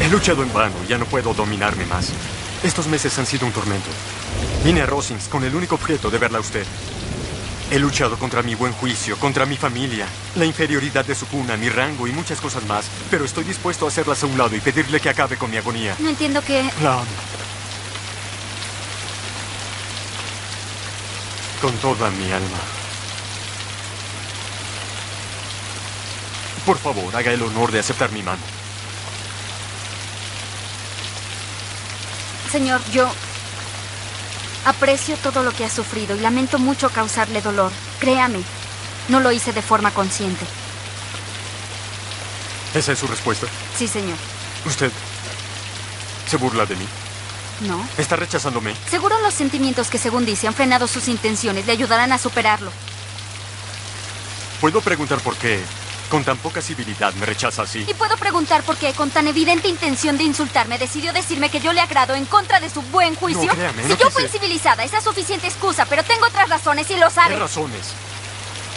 he 0.00 0.08
luchado 0.08 0.42
en 0.42 0.52
vano 0.52 0.74
ya 0.88 0.98
no 0.98 1.04
puedo 1.06 1.34
dominarme 1.34 1.86
más. 1.86 2.12
Estos 2.62 2.86
meses 2.88 3.18
han 3.18 3.26
sido 3.26 3.46
un 3.46 3.52
tormento. 3.52 3.88
Vine 4.64 4.82
a 4.82 4.86
Rosings 4.86 5.28
con 5.28 5.44
el 5.44 5.54
único 5.54 5.76
objeto 5.76 6.10
de 6.10 6.18
verla 6.18 6.38
a 6.38 6.40
usted. 6.42 6.66
He 7.70 7.78
luchado 7.78 8.18
contra 8.18 8.42
mi 8.42 8.56
buen 8.56 8.72
juicio, 8.72 9.16
contra 9.16 9.46
mi 9.46 9.56
familia, 9.56 10.04
la 10.34 10.44
inferioridad 10.44 11.04
de 11.04 11.14
su 11.14 11.24
cuna, 11.28 11.56
mi 11.56 11.68
rango 11.68 12.08
y 12.08 12.12
muchas 12.12 12.40
cosas 12.40 12.64
más, 12.66 12.90
pero 13.08 13.24
estoy 13.24 13.44
dispuesto 13.44 13.84
a 13.84 13.88
hacerlas 13.88 14.24
a 14.24 14.26
un 14.26 14.36
lado 14.36 14.56
y 14.56 14.60
pedirle 14.60 14.98
que 14.98 15.08
acabe 15.08 15.36
con 15.36 15.52
mi 15.52 15.56
agonía. 15.56 15.94
No 16.00 16.08
entiendo 16.08 16.42
qué... 16.42 16.68
La 16.82 16.94
amo. 16.94 17.04
Con 21.62 21.72
toda 21.76 22.10
mi 22.10 22.32
alma. 22.32 22.58
Por 26.66 26.76
favor, 26.78 27.14
haga 27.14 27.32
el 27.32 27.42
honor 27.42 27.70
de 27.70 27.78
aceptar 27.78 28.10
mi 28.10 28.24
mano. 28.24 28.42
Señor, 32.50 32.80
yo 32.92 33.08
Aprecio 34.64 35.16
todo 35.16 35.42
lo 35.42 35.52
que 35.52 35.64
ha 35.64 35.70
sufrido 35.70 36.16
y 36.16 36.20
lamento 36.20 36.58
mucho 36.58 36.90
causarle 36.90 37.40
dolor. 37.40 37.72
Créame, 37.98 38.42
No 39.08 39.20
lo 39.20 39.32
hice 39.32 39.52
de 39.52 39.62
forma 39.62 39.90
consciente. 39.92 40.44
¿Esa 42.74 42.92
es 42.92 42.98
su 42.98 43.06
respuesta? 43.08 43.46
Sí, 43.76 43.88
señor. 43.88 44.16
¿Usted 44.64 44.92
se 46.28 46.36
burla 46.36 46.66
de 46.66 46.76
mí? 46.76 46.86
No. 47.62 47.84
¿Está 47.98 48.16
rechazándome? 48.16 48.74
Seguro 48.88 49.18
los 49.20 49.34
sentimientos 49.34 49.88
que, 49.88 49.98
según 49.98 50.24
dice, 50.24 50.46
han 50.46 50.54
frenado 50.54 50.86
sus 50.86 51.08
intenciones 51.08 51.66
le 51.66 51.72
ayudarán 51.72 52.12
a 52.12 52.18
superarlo. 52.18 52.70
¿Puedo 54.60 54.80
preguntar 54.80 55.18
por 55.20 55.36
qué, 55.36 55.60
con 56.10 56.24
tan 56.24 56.36
poca 56.36 56.60
civilidad, 56.60 57.14
me 57.14 57.24
rechaza 57.24 57.62
así? 57.62 57.86
Y 57.88 57.94
puedo 57.94 58.16
preguntar 58.18 58.62
por 58.64 58.76
qué, 58.76 58.92
con 58.92 59.10
tan 59.10 59.28
evidente 59.28 59.68
intención 59.68 60.18
de 60.18 60.24
insultarme, 60.24 60.76
decidió 60.76 61.12
decirme 61.14 61.48
que 61.48 61.60
yo 61.60 61.72
le 61.72 61.80
agrado 61.80 62.14
en 62.14 62.26
contra 62.26 62.60
de 62.60 62.68
su 62.68 62.82
buen 62.82 63.14
juicio. 63.14 63.46
No, 63.46 63.54
créame, 63.54 63.82
si 63.84 63.88
no 63.88 63.96
yo 63.96 64.10
fui 64.10 64.28
civilizada, 64.28 64.84
esa 64.84 64.98
es 64.98 65.04
suficiente 65.04 65.46
excusa, 65.46 65.86
pero 65.86 66.02
tengo 66.02 66.26
otras 66.26 66.48
razones 66.50 66.90
y 66.90 66.96
lo 66.96 67.08
sabe. 67.08 67.34
¿Qué 67.34 67.40
razones? 67.40 67.92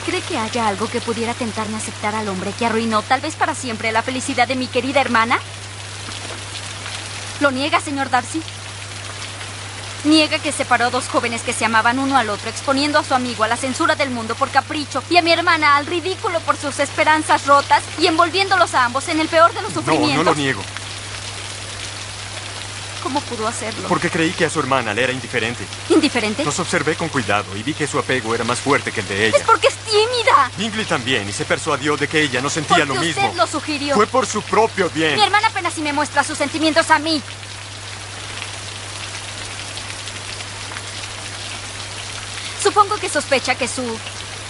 ¿Cree 0.06 0.22
que 0.22 0.38
haya 0.38 0.68
algo 0.68 0.88
que 0.88 1.02
pudiera 1.02 1.34
tentarme 1.34 1.76
a 1.76 1.80
aceptar 1.80 2.14
al 2.16 2.28
hombre 2.30 2.54
que 2.58 2.66
arruinó, 2.68 3.02
tal 3.02 3.22
vez 3.22 3.36
para 3.36 3.56
siempre, 3.56 3.92
la 3.92 4.04
felicidad 4.04 4.48
de 4.48 4.56
mi 4.56 4.68
querida 4.68 5.02
hermana? 5.02 5.40
¿Lo 7.40 7.52
niega, 7.52 7.82
señor 7.82 8.10
Darcy? 8.10 8.42
Niega 10.04 10.38
que 10.40 10.52
separó 10.52 10.90
dos 10.92 11.08
jóvenes 11.08 11.42
que 11.44 11.54
se 11.54 11.64
amaban 11.66 11.98
uno 11.98 12.18
al 12.18 12.30
otro, 12.30 12.50
exponiendo 12.50 13.00
a 13.00 13.04
su 13.04 13.14
amigo 13.14 13.44
a 13.44 13.48
la 13.48 13.56
censura 13.56 13.96
del 13.96 14.10
mundo 14.10 14.36
por 14.36 14.50
capricho 14.50 15.02
y 15.10 15.16
a 15.18 15.22
mi 15.22 15.32
hermana 15.32 15.78
al 15.78 15.86
ridículo 15.86 16.40
por 16.42 16.58
sus 16.58 16.80
esperanzas 16.80 17.46
rotas 17.48 17.84
y 17.98 18.08
envolviéndolos 18.08 18.74
a 18.76 18.84
ambos 18.86 19.08
en 19.08 19.20
el 19.22 19.30
peor 19.30 19.54
de 19.54 19.62
los 19.62 19.74
No, 19.74 19.80
sufrimientos. 19.82 20.18
no 20.18 20.24
lo 20.32 20.36
niego. 20.36 20.62
¿Cómo 23.02 23.20
pudo 23.22 23.48
hacerlo? 23.48 23.88
Porque 23.90 24.10
creí 24.10 24.32
que 24.32 24.46
a 24.46 24.50
su 24.50 24.60
hermana 24.62 24.94
le 24.94 25.04
era 25.04 25.12
indiferente. 25.12 25.66
¿Indiferente? 25.90 26.44
Los 26.46 26.58
observé 26.60 26.96
con 26.96 27.10
cuidado 27.10 27.56
y 27.58 27.62
vi 27.64 27.74
que 27.74 27.86
su 27.86 28.00
apego 28.00 28.34
era 28.34 28.44
más 28.46 28.60
fuerte 28.60 28.92
que 28.94 29.02
el 29.02 29.08
de 29.10 29.28
ella. 29.28 29.38
Es 29.38 29.44
porque 29.44 29.68
es 29.68 29.76
tímida. 29.76 30.50
Bingley 30.58 30.86
también, 30.86 31.28
y 31.28 31.34
se 31.34 31.44
persuadió 31.44 31.98
de 31.98 32.08
que 32.08 32.22
ella 32.22 32.42
no 32.42 32.50
sentía 32.50 32.78
Porque 32.78 32.88
lo 32.88 32.94
usted 32.94 33.08
mismo. 33.24 33.34
lo 33.36 33.46
sugirió. 33.48 33.96
Fue 33.96 34.08
por 34.08 34.26
su 34.26 34.42
propio 34.42 34.90
bien. 34.90 35.16
Mi 35.16 35.22
hermana 35.24 35.48
apenas 35.50 35.74
si 35.74 35.82
me 35.82 35.92
muestra 35.92 36.24
sus 36.24 36.38
sentimientos 36.38 36.90
a 36.92 37.00
mí. 37.00 37.22
Supongo 42.64 42.96
que 42.96 43.10
sospecha 43.10 43.56
que 43.56 43.68
su 43.68 43.84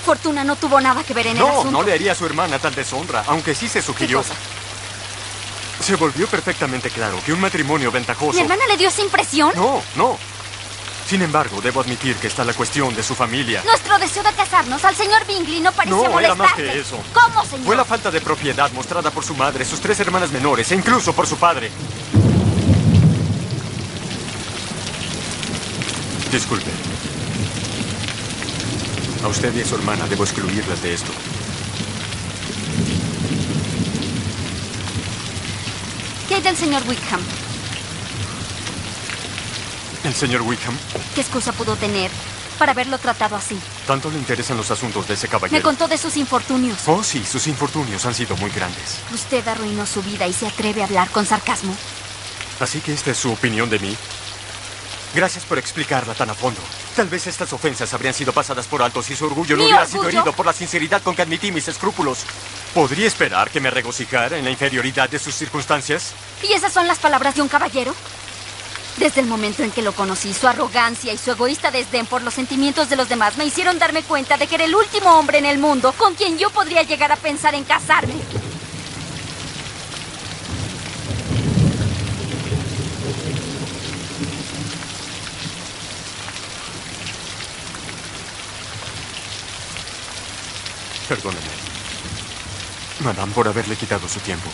fortuna 0.06 0.44
no 0.44 0.56
tuvo 0.56 0.80
nada 0.80 1.04
que 1.04 1.14
ver 1.16 1.28
en 1.28 1.38
el 1.38 1.40
No, 1.40 1.50
asunto. 1.50 1.72
no 1.72 1.82
le 1.84 1.94
haría 1.94 2.12
a 2.12 2.16
su 2.16 2.26
hermana 2.26 2.60
tal 2.60 2.76
deshonra, 2.76 3.24
aunque 3.28 3.56
sí 3.56 3.68
se 3.68 3.82
sugirió. 3.82 4.20
cosa? 4.20 4.36
Se 5.82 5.96
volvió 5.96 6.28
perfectamente 6.28 6.90
claro 6.92 7.20
que 7.26 7.34
un 7.34 7.42
matrimonio 7.42 7.92
ventajoso. 7.92 8.34
¿Mi 8.34 8.42
hermana 8.42 8.66
le 8.68 8.78
dio 8.78 8.90
esa 8.90 9.02
impresión? 9.02 9.52
No, 9.56 9.82
no. 9.96 10.18
Sin 11.10 11.22
embargo, 11.22 11.60
debo 11.62 11.82
admitir 11.82 12.16
que 12.16 12.28
está 12.28 12.46
la 12.46 12.54
cuestión 12.54 12.96
de 12.96 13.04
su 13.04 13.16
familia. 13.16 13.62
Nuestro 13.66 13.98
deseo 14.00 14.24
de 14.24 14.32
casarnos 14.34 14.84
al 14.86 14.96
señor 14.96 15.26
Bingley 15.26 15.60
no 15.60 15.72
parecía 15.74 16.08
No, 16.10 16.20
era 16.20 16.36
más 16.36 16.54
que 16.54 16.80
eso. 16.80 16.98
¿Cómo, 17.14 17.44
señor? 17.46 17.66
Fue 17.66 17.76
la 17.76 17.84
falta 17.84 18.10
de 18.12 18.22
propiedad 18.22 18.72
mostrada 18.72 19.12
por 19.12 19.26
su 19.26 19.36
madre, 19.36 19.66
sus 19.66 19.82
tres 19.82 20.00
hermanas 20.00 20.32
menores 20.32 20.72
e 20.72 20.76
incluso 20.76 21.14
por 21.14 21.28
su 21.28 21.36
padre. 21.38 21.72
Disculpe. 26.32 26.72
A 29.24 29.28
usted 29.28 29.54
y 29.56 29.62
a 29.62 29.66
su 29.66 29.76
hermana 29.76 30.06
debo 30.08 30.24
excluirlas 30.24 30.82
de 30.82 30.94
esto. 30.94 31.12
¿Qué 36.28 36.36
hay 36.36 36.42
del 36.42 36.56
señor 36.58 36.84
Wickham? 36.88 37.22
El 40.04 40.14
señor 40.14 40.42
Wickham, 40.42 40.78
¿Qué 41.16 41.22
excusa 41.22 41.54
pudo 41.54 41.76
tener 41.78 42.12
para 42.60 42.74
haberlo 42.74 42.98
tratado 42.98 43.36
así? 43.38 43.58
tanto 43.88 44.10
le 44.12 44.18
interesan 44.18 44.58
los 44.58 44.70
asuntos 44.72 45.08
de 45.08 45.14
ese 45.14 45.28
Me 45.28 45.32
caballero. 45.32 45.64
contó 45.64 45.88
de 45.88 45.98
sus 45.98 46.18
infortunios. 46.18 46.78
Oh, 46.88 47.04
sí, 47.04 47.24
sus 47.26 47.48
infortunios 47.48 48.06
han 48.06 48.14
sido 48.14 48.36
muy 48.38 48.50
grandes. 48.52 48.98
Usted 49.14 49.46
arruinó 49.48 49.86
su 49.86 50.02
vida 50.04 50.28
y 50.28 50.34
se 50.34 50.48
atreve 50.48 50.82
a 50.82 50.86
hablar 50.86 51.10
con 51.10 51.26
sarcasmo. 51.26 51.76
Así 52.60 52.80
que 52.80 52.94
esta 52.94 53.12
es 53.12 53.18
su 53.18 53.32
opinión 53.32 53.70
de 53.70 53.80
mí. 53.80 53.96
Gracias 55.14 55.46
por 55.46 55.60
explicarla 55.60 56.16
tan 56.16 56.30
a 56.30 56.34
fondo. 56.34 56.60
Tal 56.96 57.08
vez 57.08 57.28
estas 57.28 57.54
ofensas 57.54 57.94
habrían 57.94 58.16
sido 58.16 58.34
pasadas 58.34 58.66
por 58.66 58.82
alto 58.82 59.04
si 59.04 59.16
su 59.16 59.26
orgullo 59.26 59.56
no 59.56 59.64
¿Mi 59.64 59.70
hubiera 59.70 59.86
sido 59.86 60.08
herido 60.08 60.34
por 60.34 60.46
la 60.46 60.54
sinceridad 60.54 61.04
con 61.04 61.16
que 61.16 61.22
admití 61.22 61.52
mis 61.52 61.68
escrúpulos. 61.68 62.26
¿Podría 62.74 63.06
esperar 63.06 63.52
que 63.52 63.60
me 63.60 63.70
regocijara 63.70 64.38
en 64.38 64.44
la 64.44 64.50
inferioridad 64.50 65.10
de 65.10 65.20
sus 65.20 65.36
circunstancias? 65.36 66.14
¿Y 66.42 66.54
esas 66.54 66.74
son 66.74 66.88
las 66.88 66.98
palabras 66.98 67.36
de 67.36 67.44
un 67.44 67.48
caballero? 67.48 67.94
Desde 68.98 69.22
el 69.22 69.28
momento 69.28 69.64
en 69.64 69.72
que 69.72 69.82
lo 69.82 69.94
conocí, 69.94 70.34
su 70.34 70.48
arrogancia 70.48 71.14
y 71.14 71.18
su 71.18 71.32
egoísta 71.32 71.72
desdén 71.72 72.06
por 72.06 72.22
los 72.24 72.34
sentimientos 72.34 72.90
de 72.90 72.96
los 72.96 73.10
demás 73.10 73.38
me 73.38 73.46
hicieron 73.46 73.78
darme 73.78 74.04
cuenta 74.04 74.38
de 74.38 74.48
que 74.48 74.56
era 74.56 74.66
el 74.66 74.76
último 74.76 75.18
hombre 75.18 75.38
en 75.38 75.46
el 75.46 75.60
mundo 75.60 75.94
con 75.94 76.16
quien 76.16 76.38
yo 76.38 76.50
podría 76.50 76.84
llegar 76.84 77.12
a 77.12 77.16
pensar 77.16 77.54
en 77.54 77.64
casarme. 77.64 78.14
Perdóneme. 91.14 91.42
Madame, 93.04 93.32
por 93.34 93.48
haberle 93.48 93.76
quitado 93.76 94.08
su 94.08 94.20
tiempo. 94.22 94.50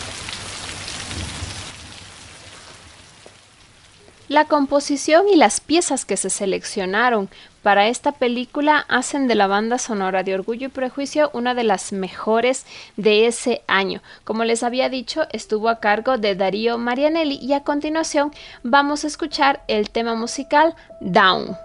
La 4.28 4.44
composición 4.44 5.26
y 5.30 5.36
las 5.36 5.60
piezas 5.60 6.04
que 6.04 6.18
se 6.18 6.28
seleccionaron 6.28 7.30
para 7.62 7.88
esta 7.88 8.12
película 8.12 8.84
hacen 8.90 9.26
de 9.26 9.36
la 9.36 9.46
banda 9.46 9.78
sonora 9.78 10.22
de 10.22 10.34
Orgullo 10.34 10.66
y 10.66 10.70
Prejuicio 10.70 11.30
una 11.32 11.54
de 11.54 11.64
las 11.64 11.94
mejores 11.94 12.66
de 12.98 13.26
ese 13.26 13.62
año. 13.66 14.02
Como 14.24 14.44
les 14.44 14.62
había 14.62 14.90
dicho, 14.90 15.22
estuvo 15.32 15.70
a 15.70 15.80
cargo 15.80 16.18
de 16.18 16.34
Darío 16.34 16.76
Marianelli 16.76 17.38
y 17.40 17.54
a 17.54 17.64
continuación 17.64 18.32
vamos 18.62 19.04
a 19.04 19.06
escuchar 19.06 19.64
el 19.66 19.88
tema 19.88 20.14
musical 20.14 20.74
Down. 21.00 21.56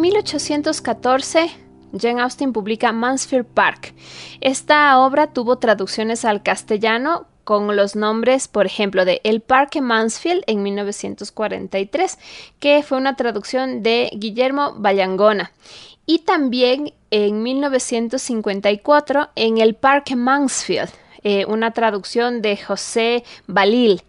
En 0.00 0.04
1814, 0.04 1.50
Jane 1.92 2.22
Austen 2.22 2.54
publica 2.54 2.90
Mansfield 2.90 3.44
Park. 3.44 3.92
Esta 4.40 4.98
obra 4.98 5.26
tuvo 5.26 5.58
traducciones 5.58 6.24
al 6.24 6.42
castellano 6.42 7.26
con 7.44 7.76
los 7.76 7.96
nombres, 7.96 8.48
por 8.48 8.64
ejemplo, 8.64 9.04
de 9.04 9.20
El 9.24 9.42
Parque 9.42 9.82
Mansfield 9.82 10.42
en 10.46 10.62
1943, 10.62 12.18
que 12.58 12.82
fue 12.82 12.96
una 12.96 13.14
traducción 13.14 13.82
de 13.82 14.08
Guillermo 14.14 14.72
Vallangona. 14.78 15.52
Y 16.06 16.20
también 16.20 16.94
en 17.10 17.42
1954 17.42 19.28
en 19.36 19.58
El 19.58 19.74
Parque 19.74 20.16
Mansfield, 20.16 20.88
eh, 21.24 21.44
una 21.44 21.72
traducción 21.72 22.40
de 22.40 22.56
José 22.56 23.22
Balil. 23.46 24.02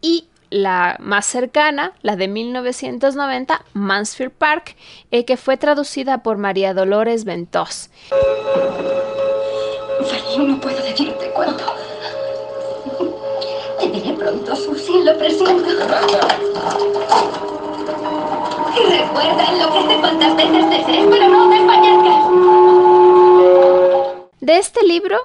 Y 0.00 0.24
la 0.52 0.96
más 1.00 1.24
cercana, 1.26 1.92
la 2.02 2.14
de 2.16 2.28
1990, 2.28 3.64
Mansfield 3.72 4.32
Park, 4.32 4.76
eh, 5.10 5.24
que 5.24 5.36
fue 5.38 5.56
traducida 5.56 6.22
por 6.22 6.36
María 6.36 6.74
Dolores 6.74 7.24
Ventos. 7.24 7.88
no 10.38 10.60
puedo 10.60 10.82
decirte 10.82 11.30
cuánto. 11.34 11.64
Te 13.80 13.88
veré 13.88 14.12
pronto, 14.12 14.54
Susie, 14.54 15.02
lo 15.02 15.16
presiento. 15.16 15.70
Y 18.74 18.82
recuerda 18.90 19.44
en 19.48 19.58
lo 19.58 19.72
que 19.72 19.88
te 19.88 20.00
cuantas 20.00 20.36
veces 20.36 20.70
desees, 20.70 21.06
pero 21.10 21.28
no 21.28 21.48
te 21.48 21.62
De 24.44 24.58
este 24.58 24.84
libro 24.86 25.18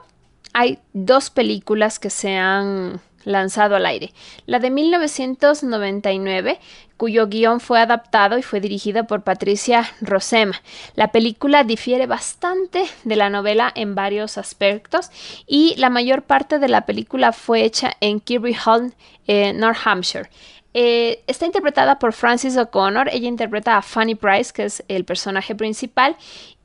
hay 0.53 0.79
dos 0.93 1.29
películas 1.29 1.99
que 1.99 2.09
se 2.09 2.37
han 2.37 3.01
lanzado 3.23 3.75
al 3.75 3.85
aire. 3.85 4.13
La 4.45 4.59
de 4.59 4.69
1999, 4.69 6.59
cuyo 6.97 7.27
guion 7.27 7.59
fue 7.59 7.79
adaptado 7.79 8.37
y 8.37 8.41
fue 8.41 8.59
dirigida 8.59 9.03
por 9.03 9.23
Patricia 9.23 9.89
Rosema. 10.01 10.61
La 10.95 11.11
película 11.11 11.63
difiere 11.63 12.07
bastante 12.07 12.85
de 13.03 13.15
la 13.15 13.29
novela 13.29 13.71
en 13.75 13.95
varios 13.95 14.37
aspectos 14.37 15.11
y 15.45 15.75
la 15.77 15.89
mayor 15.89 16.23
parte 16.23 16.59
de 16.59 16.67
la 16.67 16.85
película 16.85 17.31
fue 17.31 17.63
hecha 17.63 17.93
en 18.01 18.19
Kirby 18.19 18.55
Hall, 18.65 18.93
eh, 19.27 19.53
North 19.53 19.79
Hampshire. 19.85 20.29
Eh, 20.79 21.23
está 21.25 21.47
interpretada 21.47 21.97
por 21.97 22.13
Frances 22.13 22.55
O'Connor. 22.55 23.09
Ella 23.11 23.27
interpreta 23.27 23.77
a 23.77 23.81
Fanny 23.81 24.13
Price, 24.13 24.53
que 24.53 24.65
es 24.65 24.83
el 24.87 25.05
personaje 25.05 25.55
principal, 25.55 26.15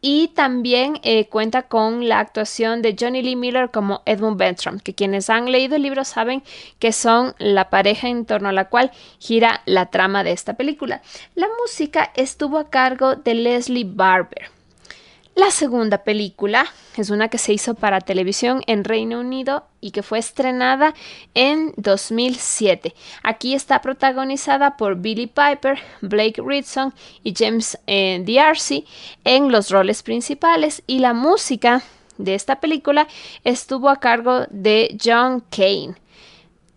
y 0.02 0.28
también 0.34 1.00
eh, 1.02 1.30
cuenta 1.30 1.62
con 1.62 2.06
la 2.06 2.18
actuación 2.18 2.82
de 2.82 2.94
Johnny 3.00 3.22
Lee 3.22 3.36
Miller 3.36 3.70
como 3.70 4.02
Edmund 4.04 4.36
Bentram, 4.36 4.80
que 4.80 4.92
quienes 4.92 5.30
han 5.30 5.50
leído 5.50 5.76
el 5.76 5.82
libro 5.82 6.04
saben 6.04 6.42
que 6.78 6.92
son 6.92 7.34
la 7.38 7.70
pareja 7.70 8.08
en 8.08 8.26
torno 8.26 8.50
a 8.50 8.52
la 8.52 8.68
cual 8.68 8.90
gira 9.18 9.62
la 9.64 9.86
trama 9.86 10.24
de 10.24 10.32
esta 10.32 10.58
película. 10.58 11.00
La 11.34 11.48
música 11.62 12.12
estuvo 12.14 12.58
a 12.58 12.68
cargo 12.68 13.16
de 13.16 13.32
Leslie 13.32 13.86
Barber. 13.86 14.50
La 15.34 15.50
segunda 15.50 16.04
película 16.04 16.66
es 16.94 17.08
una 17.08 17.28
que 17.28 17.38
se 17.38 17.54
hizo 17.54 17.72
para 17.72 18.02
televisión 18.02 18.62
en 18.66 18.84
Reino 18.84 19.20
Unido 19.20 19.64
y 19.80 19.90
que 19.90 20.02
fue 20.02 20.18
estrenada 20.18 20.92
en 21.32 21.72
2007. 21.78 22.94
Aquí 23.22 23.54
está 23.54 23.80
protagonizada 23.80 24.76
por 24.76 24.96
Billy 24.96 25.26
Piper, 25.26 25.78
Blake 26.02 26.42
Ridson 26.44 26.92
y 27.24 27.32
James 27.34 27.78
eh, 27.86 28.22
D'Arcy 28.26 28.84
en 29.24 29.50
los 29.50 29.70
roles 29.70 30.02
principales 30.02 30.82
y 30.86 30.98
la 30.98 31.14
música 31.14 31.82
de 32.18 32.34
esta 32.34 32.60
película 32.60 33.08
estuvo 33.42 33.88
a 33.88 34.00
cargo 34.00 34.44
de 34.50 34.98
John 35.02 35.42
Kane. 35.50 35.94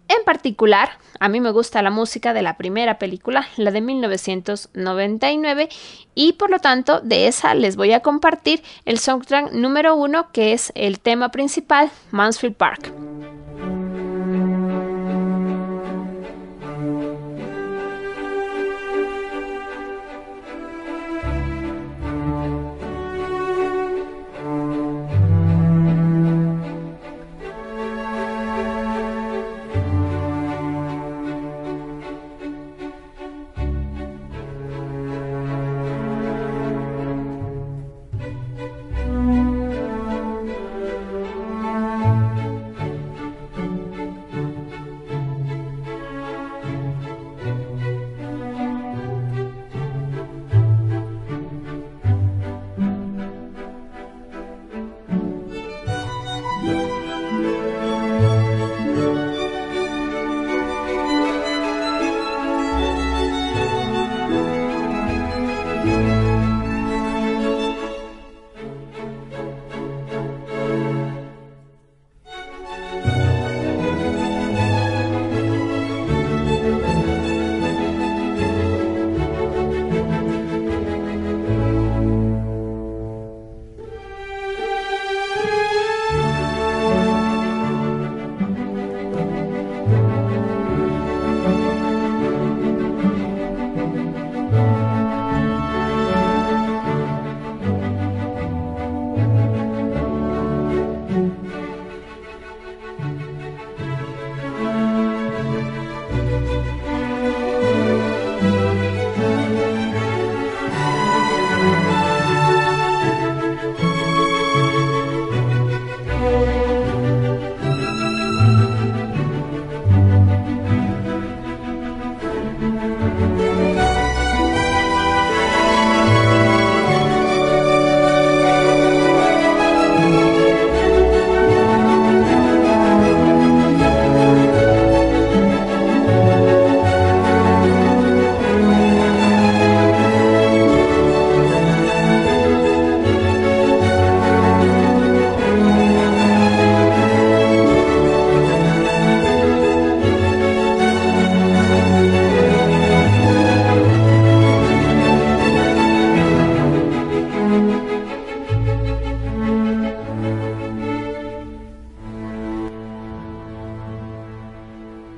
En 0.07 0.23
particular, 0.23 0.89
a 1.19 1.29
mí 1.29 1.39
me 1.39 1.51
gusta 1.51 1.81
la 1.81 1.89
música 1.89 2.33
de 2.33 2.41
la 2.41 2.57
primera 2.57 2.99
película, 2.99 3.47
la 3.57 3.71
de 3.71 3.81
1999, 3.81 5.69
y 6.13 6.33
por 6.33 6.49
lo 6.49 6.59
tanto 6.59 6.99
de 7.01 7.27
esa 7.27 7.55
les 7.55 7.75
voy 7.75 7.93
a 7.93 8.01
compartir 8.01 8.61
el 8.85 8.99
soundtrack 8.99 9.51
número 9.51 9.95
uno, 9.95 10.31
que 10.31 10.53
es 10.53 10.71
el 10.75 10.99
tema 10.99 11.29
principal, 11.29 11.89
Mansfield 12.11 12.55
Park. 12.55 12.91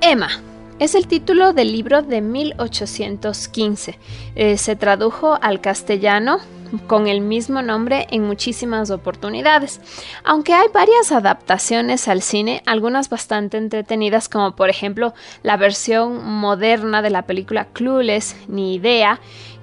Emma. 0.10 0.30
Es 0.80 0.96
el 0.96 1.06
título 1.06 1.52
del 1.52 1.74
libro 1.74 2.02
de 2.02 2.22
1815. 2.22 4.00
Eh, 4.36 4.58
se 4.58 4.78
tradujo 4.78 5.38
al 5.42 5.60
castellano 5.60 6.40
con 6.88 7.08
el 7.08 7.20
mismo 7.20 7.62
nombre 7.62 8.08
en 8.10 8.24
muchísimas 8.24 8.90
oportunidades. 8.90 9.82
Aunque 10.24 10.54
hay 10.54 10.68
varias 10.74 11.12
adaptaciones 11.12 12.08
al 12.08 12.22
cine, 12.22 12.64
algunas 12.66 13.10
bastante 13.10 13.58
entretenidas, 13.58 14.30
como 14.30 14.56
por 14.56 14.70
ejemplo 14.70 15.14
la 15.44 15.58
versión 15.58 16.24
moderna 16.26 17.02
de 17.02 17.10
la 17.10 17.24
película 17.24 17.66
Clueless, 17.74 18.38
Ni 18.48 18.76
Idea, 18.76 19.20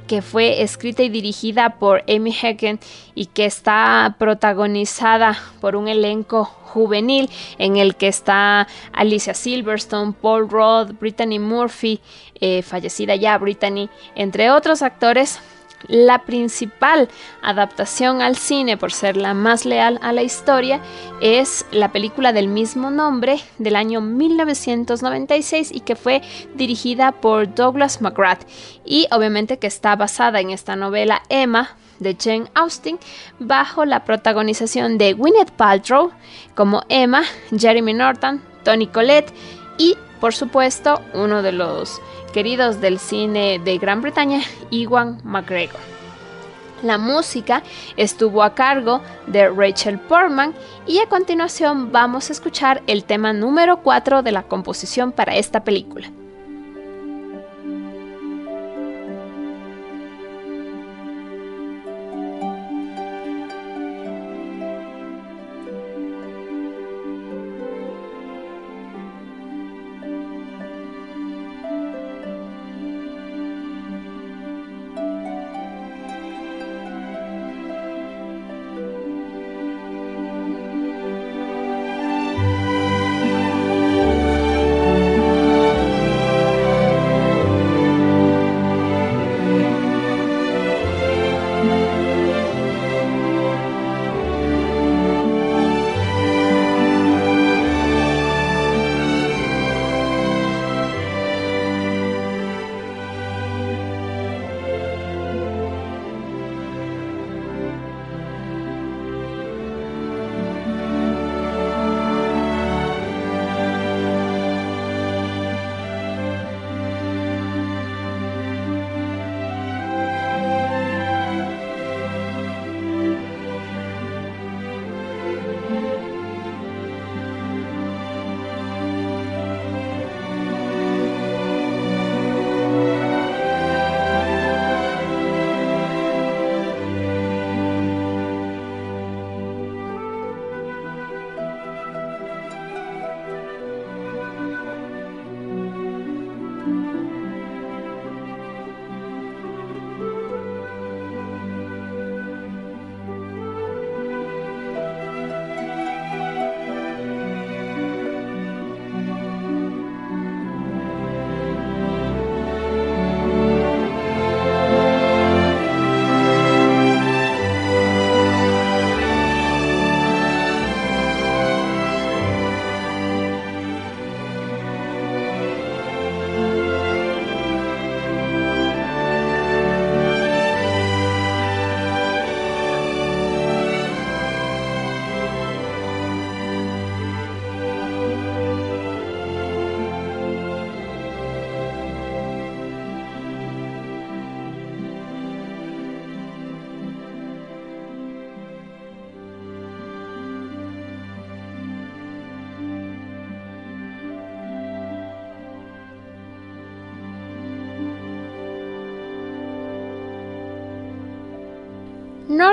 que 0.06 0.22
fue 0.22 0.62
escrita 0.62 1.02
y 1.02 1.08
dirigida 1.08 1.78
por 1.78 2.04
Amy 2.08 2.34
Hecken 2.34 2.80
y 3.14 3.26
que 3.26 3.46
está 3.46 4.16
protagonizada 4.18 5.38
por 5.60 5.76
un 5.76 5.88
elenco 5.88 6.44
juvenil 6.44 7.30
en 7.58 7.76
el 7.76 7.96
que 7.96 8.08
está 8.08 8.66
Alicia 8.92 9.34
Silverstone, 9.34 10.12
Paul 10.12 10.48
Rudd, 10.48 10.92
Brittany 10.98 11.38
Murphy, 11.38 12.00
eh, 12.40 12.62
fallecida 12.62 13.16
ya 13.16 13.38
Brittany, 13.38 13.88
entre 14.14 14.50
otros 14.50 14.82
actores 14.82 15.40
la 15.88 16.20
principal 16.24 17.08
adaptación 17.42 18.22
al 18.22 18.36
cine, 18.36 18.76
por 18.76 18.92
ser 18.92 19.16
la 19.16 19.34
más 19.34 19.64
leal 19.64 19.98
a 20.02 20.12
la 20.12 20.22
historia, 20.22 20.80
es 21.20 21.66
la 21.70 21.92
película 21.92 22.32
del 22.32 22.48
mismo 22.48 22.90
nombre 22.90 23.40
del 23.58 23.76
año 23.76 24.00
1996 24.00 25.70
y 25.72 25.80
que 25.80 25.96
fue 25.96 26.22
dirigida 26.54 27.12
por 27.12 27.54
Douglas 27.54 28.00
McGrath. 28.00 28.46
Y 28.84 29.06
obviamente 29.10 29.58
que 29.58 29.66
está 29.66 29.96
basada 29.96 30.40
en 30.40 30.50
esta 30.50 30.76
novela 30.76 31.22
Emma 31.28 31.76
de 31.98 32.16
Jane 32.20 32.50
Austen 32.54 32.98
bajo 33.38 33.84
la 33.84 34.04
protagonización 34.04 34.98
de 34.98 35.12
Gwyneth 35.14 35.52
Paltrow 35.52 36.10
como 36.54 36.82
Emma, 36.88 37.22
Jeremy 37.56 37.94
Norton, 37.94 38.42
Tony 38.64 38.86
Collette 38.86 39.32
y 39.78 39.96
por 40.20 40.34
supuesto 40.34 41.00
uno 41.12 41.42
de 41.42 41.52
los 41.52 42.00
queridos 42.34 42.80
del 42.80 42.98
cine 42.98 43.60
de 43.60 43.78
Gran 43.78 44.02
Bretaña, 44.02 44.40
Iwan 44.70 45.20
McGregor. 45.22 45.78
La 46.82 46.98
música 46.98 47.62
estuvo 47.96 48.42
a 48.42 48.56
cargo 48.56 49.00
de 49.28 49.48
Rachel 49.48 50.00
Portman 50.00 50.52
y 50.84 50.98
a 50.98 51.08
continuación 51.08 51.92
vamos 51.92 52.28
a 52.28 52.32
escuchar 52.32 52.82
el 52.88 53.04
tema 53.04 53.32
número 53.32 53.82
4 53.84 54.24
de 54.24 54.32
la 54.32 54.42
composición 54.42 55.12
para 55.12 55.36
esta 55.36 55.62
película. 55.62 56.10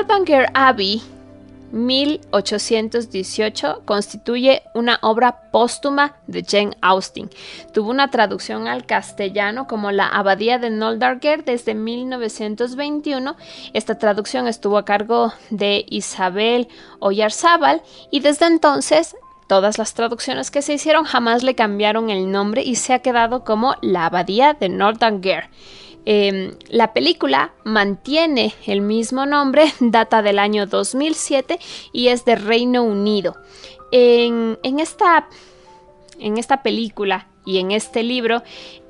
Northanger 0.01 0.47
Abbey 0.55 0.99
1818 1.71 3.83
constituye 3.85 4.63
una 4.73 4.97
obra 5.03 5.51
póstuma 5.51 6.15
de 6.25 6.43
Jane 6.43 6.75
Austen. 6.81 7.29
Tuvo 7.71 7.91
una 7.91 8.09
traducción 8.09 8.67
al 8.67 8.87
castellano 8.87 9.67
como 9.67 9.91
La 9.91 10.07
Abadía 10.07 10.57
de 10.57 10.71
Northanger 10.71 11.45
desde 11.45 11.75
1921. 11.75 13.35
Esta 13.73 13.99
traducción 13.99 14.47
estuvo 14.47 14.79
a 14.79 14.85
cargo 14.85 15.33
de 15.51 15.85
Isabel 15.87 16.67
Oyarzábal 16.97 17.83
y 18.09 18.21
desde 18.21 18.47
entonces 18.47 19.15
todas 19.45 19.77
las 19.77 19.93
traducciones 19.93 20.49
que 20.49 20.63
se 20.63 20.73
hicieron 20.73 21.03
jamás 21.03 21.43
le 21.43 21.53
cambiaron 21.53 22.09
el 22.09 22.31
nombre 22.31 22.63
y 22.63 22.73
se 22.73 22.93
ha 22.93 23.03
quedado 23.03 23.43
como 23.43 23.75
La 23.83 24.07
Abadía 24.07 24.57
de 24.59 24.67
Northanger. 24.67 25.51
Em, 26.05 26.55
la 26.69 26.93
película 26.93 27.53
mantiene 27.63 28.53
el 28.65 28.81
mismo 28.81 29.25
nombre, 29.25 29.71
data 29.79 30.21
del 30.21 30.39
año 30.39 30.65
2007 30.65 31.59
y 31.93 32.07
es 32.07 32.25
de 32.25 32.35
Reino 32.35 32.83
Unido. 32.83 33.35
En, 33.91 34.57
esta, 34.63 35.27
en 36.19 36.37
esta 36.37 36.63
película 36.63 37.27
y 37.45 37.59
en 37.59 37.71
este 37.71 38.03
libro 38.03 38.41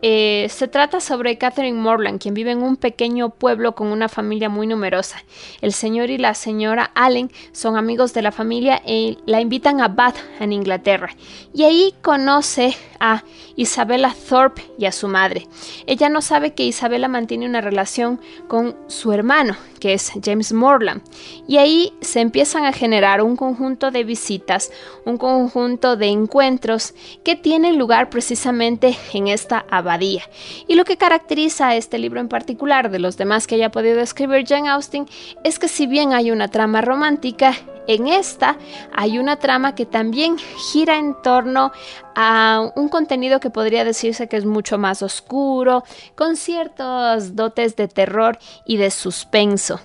eh, 0.02 0.48
se 0.50 0.68
trata 0.68 1.00
sobre 1.00 1.38
Catherine 1.38 1.80
Morland, 1.80 2.20
quien 2.20 2.34
vive 2.34 2.52
en 2.52 2.64
un 2.64 2.76
pequeño 2.76 3.30
pueblo 3.30 3.76
con 3.76 3.88
una 3.88 4.10
familia 4.10 4.50
muy 4.50 4.68
numerosa. 4.68 5.24
El 5.62 5.74
señor 5.74 6.10
y 6.10 6.18
la 6.18 6.34
señora 6.34 6.92
Allen 6.96 7.32
son 7.52 7.78
amigos 7.78 8.14
de 8.14 8.22
la 8.22 8.32
familia 8.32 8.82
y 8.86 9.20
la 9.26 9.42
invitan 9.42 9.82
a 9.82 9.88
Bath, 9.88 10.18
en 10.40 10.54
Inglaterra. 10.54 11.10
Y 11.54 11.64
ahí 11.64 11.94
conoce 12.02 12.76
a 13.00 13.24
Isabella 13.56 14.16
Thorpe 14.28 14.64
y 14.78 14.86
a 14.86 14.92
su 14.92 15.08
madre. 15.08 15.48
Ella 15.86 16.10
no 16.10 16.22
sabe 16.22 16.54
que 16.54 16.66
Isabella 16.66 17.08
mantiene 17.08 17.46
una 17.46 17.62
relación 17.62 18.20
con 18.48 18.76
su 18.88 19.12
hermano, 19.12 19.56
que 19.80 19.94
es 19.94 20.12
James 20.24 20.54
Morland. 20.54 21.02
Y 21.48 21.58
ahí 21.58 21.94
se 22.02 22.22
empiezan 22.22 22.66
a 22.66 22.74
generar 22.74 23.22
un 23.22 23.36
conjunto 23.36 23.92
de 23.92 24.04
visitas, 24.04 24.72
un 25.06 25.18
conjunto 25.18 25.96
de 25.96 26.08
encuentros 26.08 26.94
que 27.24 27.36
tienen 27.36 27.78
lugar 27.78 28.10
precisamente 28.10 28.96
en 29.14 29.28
esta 29.28 29.66
Y 30.00 30.76
lo 30.76 30.86
que 30.86 30.98
caracteriza 30.98 31.70
a 31.70 31.76
este 31.76 31.98
libro 31.98 32.20
en 32.20 32.30
particular 32.30 32.90
de 32.90 33.00
los 33.00 33.18
demás 33.18 33.48
que 33.48 33.56
haya 33.56 33.72
podido 33.72 34.00
escribir 34.00 34.46
Jane 34.48 34.70
Austen 34.70 35.06
es 35.44 35.60
que 35.60 35.68
si 35.68 35.88
bien 35.88 36.14
hay 36.14 36.32
una 36.32 36.48
trama 36.48 36.82
romántica, 36.82 37.54
En 37.88 38.08
esta 38.08 38.58
hay 38.94 39.18
una 39.18 39.38
trama 39.38 39.74
que 39.74 39.86
también 39.86 40.38
gira 40.38 40.98
en 40.98 41.16
torno 41.22 41.72
a 42.16 42.72
un 42.76 42.90
contenido 42.90 43.40
que 43.40 43.50
podría 43.50 43.84
decirse 43.84 44.28
que 44.28 44.38
es 44.38 44.46
mucho 44.46 44.78
más 44.78 45.02
oscuro, 45.02 45.84
con 46.16 46.36
ciertos 46.36 47.36
dotes 47.36 47.76
de 47.76 47.88
terror 47.88 48.38
y 48.66 48.78
de 48.78 48.92
suspenso. 48.92 49.80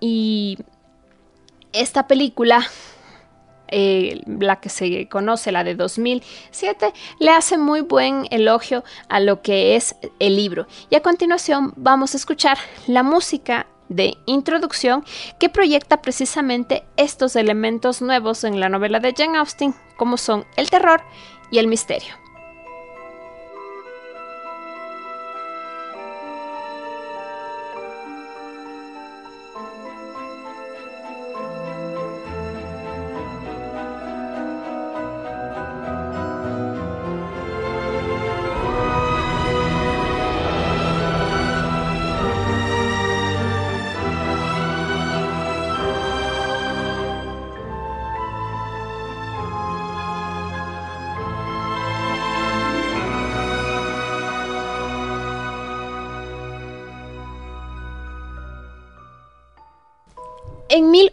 Y 0.00 0.58
esta 1.72 2.06
película 2.06 2.64
eh, 3.68 4.20
la 4.26 4.60
que 4.60 4.68
se 4.68 5.08
conoce, 5.08 5.52
la 5.52 5.64
de 5.64 5.74
2007, 5.74 6.92
le 7.18 7.30
hace 7.30 7.58
muy 7.58 7.80
buen 7.80 8.26
elogio 8.30 8.84
a 9.08 9.20
lo 9.20 9.42
que 9.42 9.76
es 9.76 9.96
el 10.18 10.36
libro. 10.36 10.66
Y 10.90 10.96
a 10.96 11.02
continuación 11.02 11.72
vamos 11.76 12.14
a 12.14 12.16
escuchar 12.16 12.58
la 12.86 13.02
música 13.02 13.66
de 13.88 14.16
introducción 14.26 15.04
que 15.38 15.48
proyecta 15.48 16.02
precisamente 16.02 16.84
estos 16.96 17.36
elementos 17.36 18.02
nuevos 18.02 18.44
en 18.44 18.60
la 18.60 18.68
novela 18.68 19.00
de 19.00 19.14
Jane 19.16 19.38
Austen, 19.38 19.74
como 19.96 20.16
son 20.16 20.44
el 20.56 20.70
terror 20.70 21.02
y 21.50 21.58
el 21.58 21.68
misterio. 21.68 22.23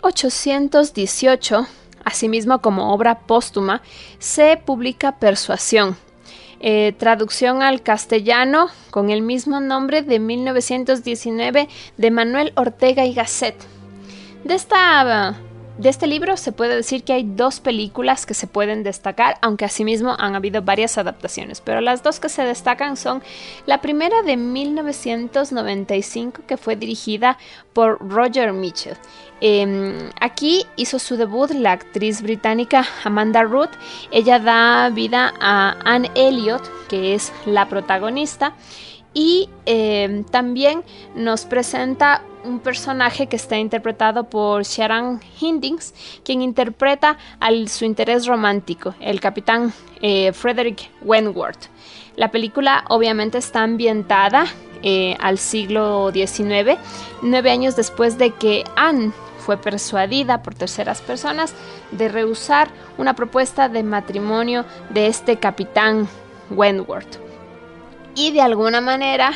1818, 0.03 1.67
asimismo 2.03 2.61
como 2.61 2.93
obra 2.93 3.19
póstuma, 3.19 3.81
se 4.19 4.57
publica 4.57 5.17
Persuasión, 5.17 5.97
eh, 6.59 6.93
traducción 6.97 7.61
al 7.61 7.81
castellano 7.81 8.67
con 8.89 9.09
el 9.09 9.21
mismo 9.21 9.59
nombre 9.59 10.01
de 10.01 10.19
1919 10.19 11.69
de 11.97 12.11
Manuel 12.11 12.53
Ortega 12.55 13.05
y 13.05 13.13
Gasset. 13.13 13.55
De 14.43 14.55
esta 14.55 15.01
de 15.81 15.89
este 15.89 16.05
libro 16.05 16.37
se 16.37 16.51
puede 16.51 16.75
decir 16.75 17.03
que 17.03 17.13
hay 17.13 17.23
dos 17.23 17.59
películas 17.59 18.27
que 18.27 18.35
se 18.35 18.45
pueden 18.45 18.83
destacar, 18.83 19.39
aunque 19.41 19.65
asimismo 19.65 20.15
han 20.19 20.35
habido 20.35 20.61
varias 20.61 20.99
adaptaciones, 20.99 21.59
pero 21.59 21.81
las 21.81 22.03
dos 22.03 22.19
que 22.19 22.29
se 22.29 22.43
destacan 22.43 22.97
son 22.97 23.23
la 23.65 23.81
primera 23.81 24.21
de 24.21 24.37
1995 24.37 26.43
que 26.47 26.57
fue 26.57 26.75
dirigida 26.75 27.39
por 27.73 27.97
Roger 27.99 28.53
Mitchell. 28.53 28.95
Em, 29.39 30.11
aquí 30.19 30.67
hizo 30.75 30.99
su 30.99 31.17
debut 31.17 31.49
la 31.49 31.71
actriz 31.71 32.21
británica 32.21 32.85
Amanda 33.03 33.41
Root. 33.41 33.71
Ella 34.11 34.37
da 34.37 34.89
vida 34.89 35.33
a 35.39 35.77
Anne 35.83 36.11
Elliot, 36.13 36.61
que 36.89 37.15
es 37.15 37.33
la 37.47 37.67
protagonista, 37.67 38.53
y 39.13 39.49
em, 39.65 40.23
también 40.23 40.83
nos 41.15 41.45
presenta 41.45 42.23
un 42.43 42.59
personaje 42.59 43.27
que 43.27 43.35
está 43.35 43.57
interpretado 43.57 44.23
por 44.23 44.63
Sharon 44.63 45.21
Hindings, 45.39 45.93
quien 46.23 46.41
interpreta 46.41 47.17
a 47.39 47.49
su 47.67 47.85
interés 47.85 48.25
romántico, 48.25 48.95
el 48.99 49.19
capitán 49.19 49.73
eh, 50.01 50.33
Frederick 50.33 50.89
Wentworth. 51.01 51.67
La 52.15 52.31
película 52.31 52.83
obviamente 52.89 53.37
está 53.37 53.63
ambientada 53.63 54.45
eh, 54.83 55.15
al 55.19 55.37
siglo 55.37 56.11
XIX, 56.11 56.79
nueve 57.21 57.51
años 57.51 57.75
después 57.75 58.17
de 58.17 58.31
que 58.31 58.63
Anne 58.75 59.11
fue 59.39 59.57
persuadida 59.57 60.41
por 60.41 60.55
terceras 60.55 61.01
personas 61.01 61.53
de 61.91 62.09
rehusar 62.09 62.69
una 62.97 63.15
propuesta 63.15 63.69
de 63.69 63.83
matrimonio 63.83 64.65
de 64.89 65.07
este 65.07 65.37
capitán 65.37 66.07
Wentworth. 66.49 67.30
Y 68.15 68.31
de 68.31 68.41
alguna 68.41 68.81
manera 68.81 69.33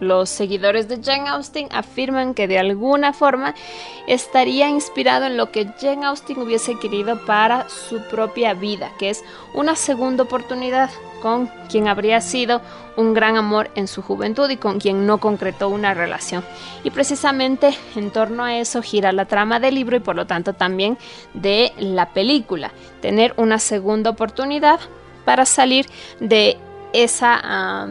los 0.00 0.28
seguidores 0.28 0.88
de 0.88 1.00
Jane 1.02 1.28
Austen 1.28 1.68
afirman 1.72 2.34
que 2.34 2.48
de 2.48 2.58
alguna 2.58 3.12
forma 3.12 3.54
estaría 4.06 4.68
inspirado 4.68 5.26
en 5.26 5.36
lo 5.36 5.50
que 5.50 5.66
Jane 5.80 6.06
Austen 6.06 6.38
hubiese 6.38 6.78
querido 6.78 7.24
para 7.24 7.68
su 7.68 8.02
propia 8.08 8.54
vida, 8.54 8.92
que 8.98 9.10
es 9.10 9.24
una 9.54 9.76
segunda 9.76 10.24
oportunidad 10.24 10.90
con 11.22 11.46
quien 11.70 11.88
habría 11.88 12.20
sido 12.20 12.60
un 12.96 13.14
gran 13.14 13.36
amor 13.36 13.70
en 13.76 13.88
su 13.88 14.02
juventud 14.02 14.50
y 14.50 14.58
con 14.58 14.78
quien 14.78 15.06
no 15.06 15.18
concretó 15.18 15.68
una 15.68 15.94
relación. 15.94 16.44
Y 16.82 16.90
precisamente 16.90 17.74
en 17.96 18.10
torno 18.10 18.44
a 18.44 18.58
eso 18.58 18.82
gira 18.82 19.10
la 19.12 19.24
trama 19.24 19.58
del 19.58 19.74
libro 19.74 19.96
y 19.96 20.00
por 20.00 20.16
lo 20.16 20.26
tanto 20.26 20.52
también 20.52 20.98
de 21.32 21.72
la 21.78 22.10
película, 22.12 22.72
tener 23.00 23.32
una 23.38 23.58
segunda 23.58 24.10
oportunidad 24.10 24.80
para 25.24 25.46
salir 25.46 25.86
de 26.20 26.58
esa... 26.94 27.38
Ah, 27.42 27.88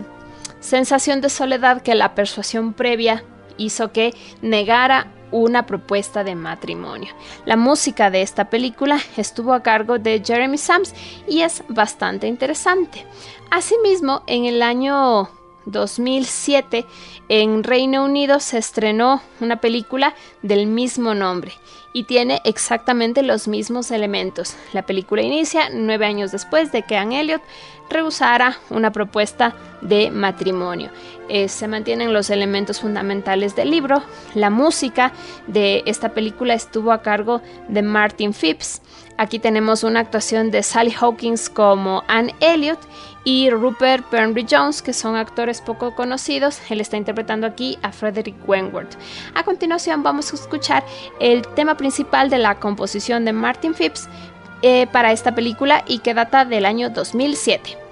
sensación 0.64 1.20
de 1.20 1.30
soledad 1.30 1.82
que 1.82 1.94
la 1.94 2.16
persuasión 2.16 2.74
previa 2.74 3.24
hizo 3.58 3.92
que 3.92 4.14
negara 4.42 5.12
una 5.32 5.66
propuesta 5.66 6.24
de 6.24 6.36
matrimonio. 6.36 7.14
La 7.46 7.58
música 7.58 8.10
de 8.10 8.22
esta 8.22 8.50
película 8.50 8.98
estuvo 9.18 9.54
a 9.54 9.62
cargo 9.62 10.00
de 10.00 10.24
Jeremy 10.26 10.58
Sams 10.58 10.94
y 11.28 11.42
es 11.42 11.64
bastante 11.68 12.28
interesante. 12.28 13.06
Asimismo, 13.52 14.24
en 14.26 14.46
el 14.46 14.62
año 14.62 15.30
2007 15.66 16.86
en 17.30 17.64
Reino 17.64 18.04
Unido 18.04 18.40
se 18.40 18.58
estrenó 18.58 19.22
una 19.40 19.58
película 19.58 20.14
del 20.42 20.68
mismo 20.68 21.14
nombre 21.14 21.54
y 21.94 22.04
tiene 22.04 22.42
exactamente 22.44 23.22
los 23.22 23.48
mismos 23.48 23.92
elementos. 23.92 24.56
La 24.74 24.82
película 24.82 25.22
inicia 25.22 25.70
nueve 25.72 26.06
años 26.06 26.32
después 26.32 26.72
de 26.72 26.82
que 26.82 26.98
Anne 26.98 27.22
Elliot 27.22 27.42
rehusara 27.90 28.58
una 28.70 28.92
propuesta 28.92 29.54
de 29.82 30.10
matrimonio. 30.10 30.90
Eh, 31.30 31.48
se 31.48 31.68
mantienen 31.68 32.12
los 32.12 32.30
elementos 32.30 32.82
fundamentales 32.82 33.56
del 33.56 33.70
libro. 33.70 34.04
La 34.34 34.50
música 34.50 35.14
de 35.48 35.84
esta 35.86 36.10
película 36.10 36.56
estuvo 36.56 36.92
a 36.92 37.02
cargo 37.02 37.42
de 37.68 37.84
Martin 37.84 38.34
Phipps. 38.34 38.82
Aquí 39.18 39.40
tenemos 39.40 39.84
una 39.84 40.00
actuación 40.00 40.50
de 40.52 40.64
Sally 40.64 40.94
Hawkins 41.00 41.50
como 41.50 42.04
Anne 42.08 42.34
Elliot 42.40 42.80
y 43.24 43.50
Rupert 43.50 44.06
Penry 44.10 44.46
Jones, 44.50 44.82
que 44.82 44.94
son 44.94 45.16
actores 45.16 45.62
poco 45.62 45.96
conocidos. 45.96 46.60
Él 46.70 46.82
está 46.82 46.98
interpretando 46.98 47.46
aquí 47.48 47.78
a 47.84 47.92
Frederick 47.92 48.36
Wentworth. 48.48 48.96
A 49.36 49.44
continuación 49.44 50.04
vamos 50.04 50.32
a 50.32 50.36
escuchar 50.36 50.84
el 51.20 51.48
tema 51.50 51.78
principal 51.78 52.30
de 52.30 52.40
la 52.40 52.60
composición 52.60 53.24
de 53.24 53.34
Martin 53.34 53.74
Phipps 53.74 54.10
eh, 54.62 54.88
para 54.92 55.12
esta 55.12 55.36
película 55.36 55.84
y 55.88 56.00
que 56.00 56.14
data 56.14 56.46
del 56.46 56.66
año 56.66 56.90
2007. 56.90 57.83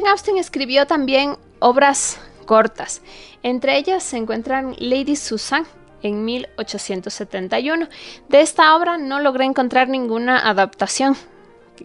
Jane 0.00 0.12
Austen 0.12 0.38
escribió 0.38 0.86
también 0.86 1.36
obras 1.58 2.18
cortas. 2.46 3.02
Entre 3.42 3.76
ellas 3.76 4.02
se 4.02 4.16
encuentran 4.16 4.74
Lady 4.78 5.14
Susan 5.14 5.66
en 6.02 6.24
1871. 6.24 7.86
De 8.30 8.40
esta 8.40 8.74
obra 8.76 8.96
no 8.96 9.20
logré 9.20 9.44
encontrar 9.44 9.90
ninguna 9.90 10.48
adaptación, 10.48 11.16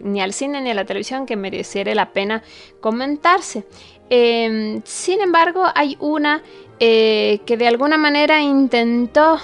ni 0.00 0.22
al 0.22 0.32
cine 0.32 0.62
ni 0.62 0.70
a 0.70 0.74
la 0.74 0.86
televisión, 0.86 1.26
que 1.26 1.36
mereciera 1.36 1.94
la 1.94 2.12
pena 2.14 2.42
comentarse. 2.80 3.66
Em, 4.08 4.80
sin 4.84 5.20
embargo, 5.20 5.66
hay 5.74 5.98
una 6.00 6.42
eh, 6.80 7.40
que 7.44 7.58
de 7.58 7.68
alguna 7.68 7.98
manera 7.98 8.40
intentó 8.40 9.38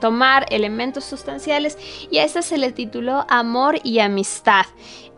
tomar 0.00 0.46
elementos 0.50 1.04
sustanciales 1.04 1.78
y 2.10 2.18
a 2.18 2.24
esta 2.24 2.42
se 2.42 2.58
le 2.58 2.72
tituló 2.72 3.24
Amor 3.28 3.78
y 3.82 3.98
Amistad. 4.00 4.66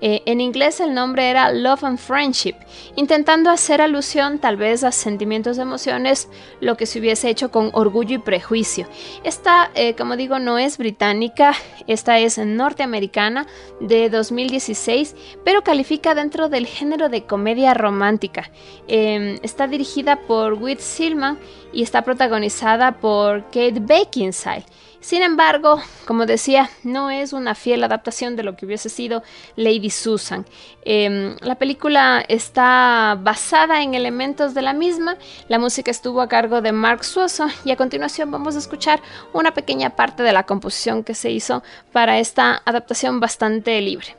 Eh, 0.01 0.23
en 0.27 0.41
inglés 0.41 0.79
el 0.79 0.95
nombre 0.95 1.29
era 1.29 1.51
Love 1.51 1.83
and 1.85 1.99
Friendship, 1.99 2.55
intentando 2.95 3.51
hacer 3.51 3.81
alusión 3.81 4.39
tal 4.39 4.57
vez 4.57 4.85
a 4.85 4.93
sentimientos 4.93 5.57
de 5.57 5.63
emociones, 5.63 6.29
lo 6.61 6.77
que 6.77 6.87
se 6.87 7.01
hubiese 7.01 7.29
hecho 7.29 7.51
con 7.51 7.71
orgullo 7.73 8.15
y 8.17 8.19
prejuicio. 8.19 8.87
Esta, 9.25 9.71
eh, 9.75 9.95
como 9.95 10.17
digo, 10.17 10.39
no 10.39 10.57
es 10.57 10.79
británica, 10.79 11.53
esta 11.89 12.19
es 12.21 12.39
norteamericana 12.39 13.47
de 13.81 14.09
2016, 14.09 15.17
pero 15.45 15.63
califica 15.63 16.15
dentro 16.15 16.49
del 16.49 16.67
género 16.67 17.09
de 17.09 17.25
comedia 17.25 17.75
romántica. 17.75 18.53
Em, 18.87 19.39
está 19.43 19.67
dirigida 19.67 20.21
por 20.29 20.55
Whit 20.55 20.79
Silman 20.79 21.39
y 21.73 21.83
está 21.83 22.03
protagonizada 22.03 22.93
por 22.93 23.45
Kate 23.45 23.81
Beckinsale. 23.81 24.65
Sin 25.01 25.23
embargo, 25.23 25.81
como 26.07 26.27
decía, 26.27 26.71
no 26.83 27.09
es 27.11 27.33
una 27.33 27.55
fiel 27.55 27.85
adaptación 27.85 28.35
de 28.35 28.43
lo 28.43 28.57
que 28.57 28.67
hubiese 28.67 28.89
sido 28.89 29.23
Lady 29.55 29.91
Susan. 29.91 30.45
Em, 30.85 31.37
la 31.41 31.55
película 31.55 32.25
está 32.27 33.17
basada 33.21 33.83
en 33.83 33.95
elementos 33.95 34.55
de 34.55 34.63
la 34.63 34.73
misma, 34.73 35.17
la 35.49 35.59
música 35.59 35.91
estuvo 35.91 36.21
a 36.21 36.29
cargo 36.29 36.61
de 36.63 36.73
Mark 36.73 37.05
Suoso 37.05 37.47
y 37.65 37.71
a 37.71 37.77
continuación 37.77 38.31
vamos 38.31 38.57
a 38.57 38.59
escuchar 38.59 39.01
una 39.33 39.55
pequeña 39.55 39.91
parte 39.91 40.23
de 40.23 40.33
la 40.33 40.43
composición 40.43 41.05
que 41.05 41.15
se 41.15 41.31
hizo 41.31 41.63
para 41.93 42.19
esta 42.19 42.61
adaptación 42.65 43.21
bastante 43.21 43.81
libre. 43.81 44.17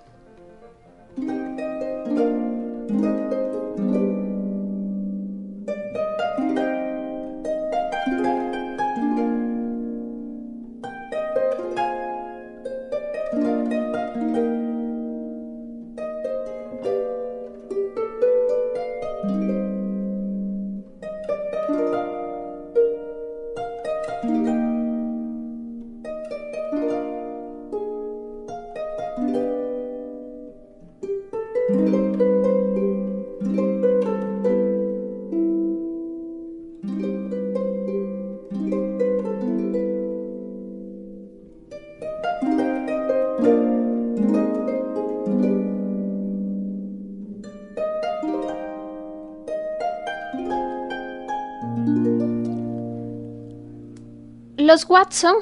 Los 54.70 54.88
Watson 54.88 55.34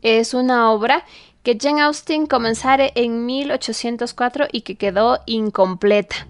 es 0.00 0.32
una 0.32 0.70
obra 0.70 1.04
que 1.42 1.58
Jane 1.60 1.82
Austen 1.82 2.28
comenzara 2.28 2.88
en 2.94 3.26
1804 3.26 4.46
y 4.52 4.60
que 4.60 4.76
quedó 4.76 5.18
incompleta. 5.26 6.28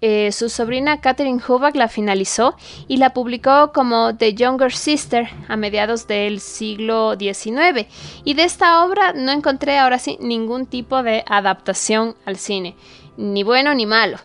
Eh, 0.00 0.30
su 0.30 0.48
sobrina 0.48 1.00
Catherine 1.00 1.42
Hubbard 1.44 1.74
la 1.74 1.88
finalizó 1.88 2.54
y 2.86 2.98
la 2.98 3.12
publicó 3.12 3.72
como 3.72 4.16
The 4.16 4.34
Younger 4.34 4.72
Sister 4.72 5.28
a 5.48 5.56
mediados 5.56 6.06
del 6.06 6.38
siglo 6.38 7.16
XIX. 7.18 7.88
Y 8.22 8.34
de 8.34 8.44
esta 8.44 8.84
obra 8.84 9.12
no 9.12 9.32
encontré 9.32 9.76
ahora 9.80 9.98
sí 9.98 10.18
ningún 10.20 10.66
tipo 10.66 11.02
de 11.02 11.24
adaptación 11.26 12.14
al 12.24 12.36
cine, 12.36 12.76
ni 13.16 13.42
bueno 13.42 13.74
ni 13.74 13.86
malo. 13.86 14.18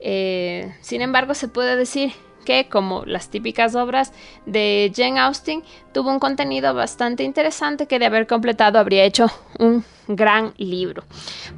Eh, 0.00 0.74
sin 0.80 1.00
embargo, 1.00 1.34
se 1.34 1.46
puede 1.46 1.76
decir 1.76 2.12
que, 2.44 2.68
como 2.68 3.04
las 3.04 3.28
típicas 3.28 3.74
obras 3.74 4.12
de 4.46 4.92
Jane 4.94 5.20
Austen, 5.20 5.62
tuvo 5.92 6.10
un 6.10 6.18
contenido 6.18 6.74
bastante 6.74 7.24
interesante 7.24 7.86
que 7.86 7.98
de 7.98 8.06
haber 8.06 8.26
completado 8.26 8.78
habría 8.78 9.04
hecho 9.04 9.26
un 9.58 9.84
gran 10.06 10.54
libro. 10.56 11.04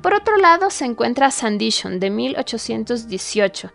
Por 0.02 0.14
otro 0.14 0.36
lado, 0.36 0.70
se 0.70 0.84
encuentra 0.84 1.30
Sandition 1.30 2.00
de 2.00 2.10
1818. 2.10 3.72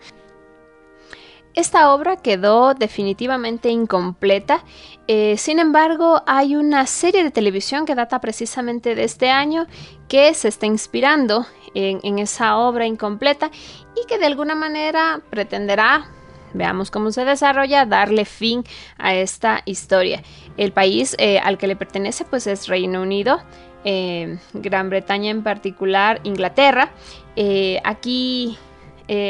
Esta 1.54 1.94
obra 1.94 2.16
quedó 2.16 2.74
definitivamente 2.74 3.70
incompleta, 3.70 4.64
eh, 5.08 5.36
sin 5.38 5.60
embargo 5.60 6.22
hay 6.26 6.56
una 6.56 6.88
serie 6.88 7.26
de 7.26 7.32
televisión 7.32 7.86
que 7.86 7.94
data 7.94 8.22
precisamente 8.22 8.96
de 8.96 9.04
este 9.04 9.30
año 9.30 9.68
que 10.08 10.34
se 10.34 10.48
está 10.48 10.66
inspirando 10.66 11.46
en 11.74 12.20
esa 12.20 12.58
obra 12.58 12.86
incompleta 12.86 13.52
y 14.02 14.06
que 14.08 14.18
de 14.18 14.26
alguna 14.26 14.56
manera 14.56 15.22
pretenderá 15.30 16.10
Veamos 16.54 16.92
cómo 16.92 17.12
se 17.12 17.26
desarrolla, 17.26 17.86
darle 17.86 18.26
fin 18.26 18.64
a 18.98 19.16
esta 19.16 19.62
historia. 19.66 20.22
El 20.58 20.72
país 20.72 21.16
eh, 21.18 21.40
al 21.40 21.58
que 21.58 21.68
le 21.68 21.76
pertenece 21.76 22.26
pues 22.26 22.48
es 22.48 22.68
Reino 22.68 23.02
Unido, 23.02 23.42
eh, 23.84 24.38
Gran 24.54 24.90
Bretaña 24.90 25.32
en 25.32 25.44
particular, 25.44 26.20
Inglaterra. 26.24 26.92
Eh, 27.36 27.80
aquí 27.84 28.58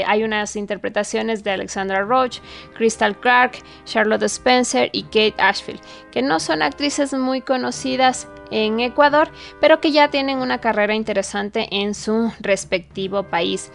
hay 0.06 0.24
unas 0.24 0.58
interpretaciones 0.58 1.44
de 1.44 1.50
Alexandra 1.50 2.04
Roach, 2.04 2.38
Crystal 2.76 3.20
Clark, 3.20 3.54
Charlotte 3.84 4.22
Spencer 4.22 4.92
y 4.94 5.02
Kate 5.06 5.34
Ashfield, 5.40 5.82
que 6.12 6.22
no 6.22 6.40
son 6.40 6.62
actrices 6.62 7.14
muy 7.14 7.42
conocidas 7.42 8.28
en 8.52 8.80
Ecuador, 8.80 9.30
pero 9.60 9.82
que 9.82 9.92
ya 9.92 10.10
tienen 10.10 10.38
una 10.38 10.60
carrera 10.60 10.94
interesante 10.94 11.68
en 11.72 11.96
su 11.96 12.32
respectivo 12.42 13.24
país 13.24 13.72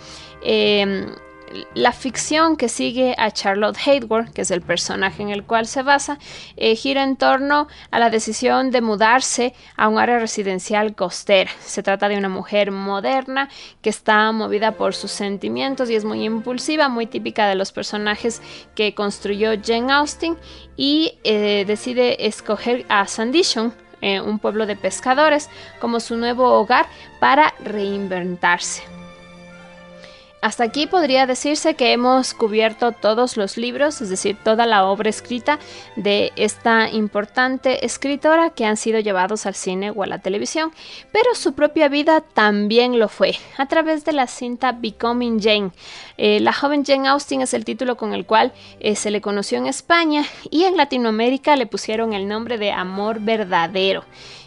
la 1.74 1.92
ficción 1.92 2.56
que 2.56 2.68
sigue 2.68 3.14
a 3.18 3.30
Charlotte 3.30 3.78
Hayward, 3.86 4.32
que 4.32 4.42
es 4.42 4.50
el 4.50 4.62
personaje 4.62 5.22
en 5.22 5.30
el 5.30 5.44
cual 5.44 5.66
se 5.66 5.82
basa, 5.82 6.18
eh, 6.56 6.74
gira 6.76 7.02
en 7.02 7.16
torno 7.16 7.68
a 7.90 7.98
la 7.98 8.10
decisión 8.10 8.70
de 8.70 8.80
mudarse 8.80 9.54
a 9.76 9.88
un 9.88 9.98
área 9.98 10.18
residencial 10.18 10.94
costera. 10.94 11.50
Se 11.60 11.82
trata 11.82 12.08
de 12.08 12.18
una 12.18 12.28
mujer 12.28 12.70
moderna 12.70 13.48
que 13.82 13.90
está 13.90 14.30
movida 14.32 14.72
por 14.72 14.94
sus 14.94 15.10
sentimientos 15.10 15.90
y 15.90 15.94
es 15.94 16.04
muy 16.04 16.24
impulsiva, 16.24 16.88
muy 16.88 17.06
típica 17.06 17.48
de 17.48 17.54
los 17.54 17.72
personajes 17.72 18.42
que 18.74 18.94
construyó 18.94 19.52
Jane 19.62 19.92
Austen 19.92 20.36
y 20.76 21.18
eh, 21.24 21.64
decide 21.66 22.26
escoger 22.26 22.84
a 22.88 23.06
Sandition, 23.06 23.72
eh, 24.00 24.20
un 24.20 24.38
pueblo 24.38 24.66
de 24.66 24.76
pescadores, 24.76 25.48
como 25.80 26.00
su 26.00 26.16
nuevo 26.16 26.52
hogar 26.52 26.86
para 27.18 27.54
reinventarse. 27.64 28.82
Hasta 30.42 30.64
aquí 30.64 30.86
podría 30.86 31.26
decirse 31.26 31.74
que 31.74 31.92
hemos 31.92 32.34
cubierto 32.34 32.92
todos 32.92 33.36
los 33.36 33.56
libros, 33.56 34.00
es 34.00 34.10
decir, 34.10 34.36
toda 34.44 34.66
la 34.66 34.84
obra 34.84 35.08
escrita 35.08 35.58
de 35.96 36.32
esta 36.36 36.90
importante 36.90 37.84
escritora 37.84 38.50
que 38.50 38.64
han 38.64 38.76
sido 38.76 39.00
llevados 39.00 39.46
al 39.46 39.54
cine 39.54 39.90
o 39.90 40.02
a 40.02 40.06
la 40.06 40.18
televisión, 40.18 40.72
pero 41.10 41.34
su 41.34 41.54
propia 41.54 41.88
vida 41.88 42.20
también 42.20 42.98
lo 42.98 43.08
fue, 43.08 43.34
a 43.56 43.66
través 43.66 44.04
de 44.04 44.12
la 44.12 44.26
cinta 44.26 44.72
Becoming 44.72 45.40
Jane. 45.40 45.70
Eh, 46.18 46.38
la 46.40 46.52
joven 46.52 46.84
Jane 46.84 47.08
Austen 47.08 47.40
es 47.40 47.54
el 47.54 47.64
título 47.64 47.96
con 47.96 48.12
el 48.12 48.26
cual 48.26 48.52
eh, 48.78 48.94
se 48.94 49.10
le 49.10 49.20
conoció 49.20 49.58
en 49.58 49.66
España 49.66 50.24
y 50.50 50.64
en 50.64 50.76
Latinoamérica 50.76 51.56
le 51.56 51.66
pusieron 51.66 52.12
el 52.12 52.28
nombre 52.28 52.58
de 52.58 52.72
Amor 52.72 53.20
Verdadero. 53.20 54.04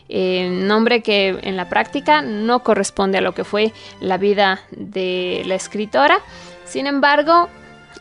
Eh, 0.09 0.49
nombre 0.49 1.03
que 1.03 1.37
en 1.43 1.55
la 1.55 1.69
práctica 1.69 2.23
no 2.23 2.63
corresponde 2.63 3.19
a 3.19 3.21
lo 3.21 3.33
que 3.33 3.43
fue 3.43 3.71
la 4.01 4.17
vida 4.17 4.61
de 4.71 5.43
la 5.45 5.55
escritora. 5.55 6.19
Sin 6.65 6.87
embargo, 6.87 7.47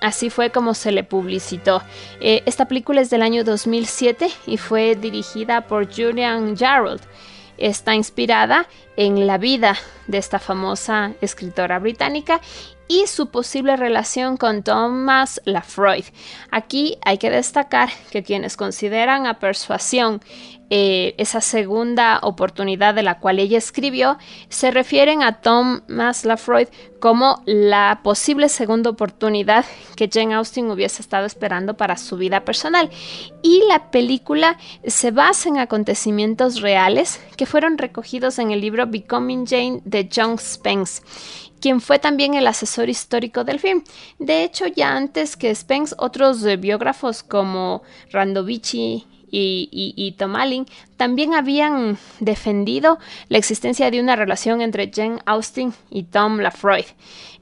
así 0.00 0.30
fue 0.30 0.50
como 0.50 0.74
se 0.74 0.90
le 0.90 1.04
publicitó. 1.04 1.82
Eh, 2.20 2.42
esta 2.46 2.66
película 2.66 3.02
es 3.02 3.10
del 3.10 3.22
año 3.22 3.44
2007 3.44 4.28
y 4.46 4.56
fue 4.56 4.96
dirigida 4.96 5.62
por 5.62 5.94
Julian 5.94 6.56
Jarrold. 6.56 7.02
Está 7.58 7.94
inspirada 7.94 8.68
en 8.96 9.26
la 9.26 9.36
vida 9.36 9.76
de 10.06 10.18
esta 10.18 10.38
famosa 10.38 11.12
escritora 11.20 11.78
británica 11.78 12.40
y 12.88 13.06
su 13.06 13.28
posible 13.28 13.76
relación 13.76 14.36
con 14.36 14.62
Thomas 14.62 15.40
Lafroid. 15.44 16.06
Aquí 16.50 16.98
hay 17.04 17.18
que 17.18 17.30
destacar 17.30 17.90
que 18.10 18.22
quienes 18.22 18.56
consideran 18.56 19.26
a 19.26 19.38
Persuasión 19.38 20.20
eh, 20.70 21.14
esa 21.16 21.40
segunda 21.40 22.18
oportunidad 22.22 22.94
de 22.94 23.02
la 23.02 23.20
cual 23.20 23.38
ella 23.38 23.56
escribió, 23.56 24.18
se 24.50 24.70
refieren 24.70 25.22
a 25.22 25.40
Thomas 25.40 26.26
Lafroid 26.26 26.68
como 27.00 27.42
la 27.46 28.00
posible 28.02 28.50
segunda 28.50 28.90
oportunidad 28.90 29.64
que 29.96 30.10
Jane 30.12 30.34
Austen 30.34 30.70
hubiese 30.70 31.00
estado 31.00 31.24
esperando 31.24 31.78
para 31.78 31.96
su 31.96 32.18
vida 32.18 32.44
personal. 32.44 32.90
Y 33.42 33.62
la 33.66 33.90
película 33.90 34.58
se 34.86 35.10
basa 35.10 35.48
en 35.48 35.56
acontecimientos 35.56 36.60
reales 36.60 37.18
que 37.38 37.46
fueron 37.46 37.78
recogidos 37.78 38.38
en 38.38 38.50
el 38.50 38.60
libro 38.60 38.86
Becoming 38.86 39.46
Jane 39.46 39.80
de 39.84 40.06
John 40.14 40.36
Spence 40.38 41.00
quien 41.60 41.80
fue 41.80 41.98
también 41.98 42.34
el 42.34 42.46
asesor 42.46 42.88
histórico 42.88 43.44
del 43.44 43.60
film. 43.60 43.82
De 44.18 44.44
hecho, 44.44 44.66
ya 44.66 44.96
antes 44.96 45.36
que 45.36 45.54
Spence, 45.54 45.94
otros 45.98 46.42
biógrafos 46.58 47.22
como 47.22 47.82
Randovici 48.10 49.06
y, 49.30 49.94
y, 49.96 50.12
Tom 50.12 50.36
Allen 50.36 50.66
también 50.96 51.34
habían 51.34 51.98
defendido 52.20 52.98
la 53.28 53.38
existencia 53.38 53.90
de 53.90 54.00
una 54.00 54.16
relación 54.16 54.62
entre 54.62 54.90
Jane 54.94 55.18
Austen 55.26 55.74
y 55.90 56.04
Tom 56.04 56.38
Lafroy. 56.38 56.86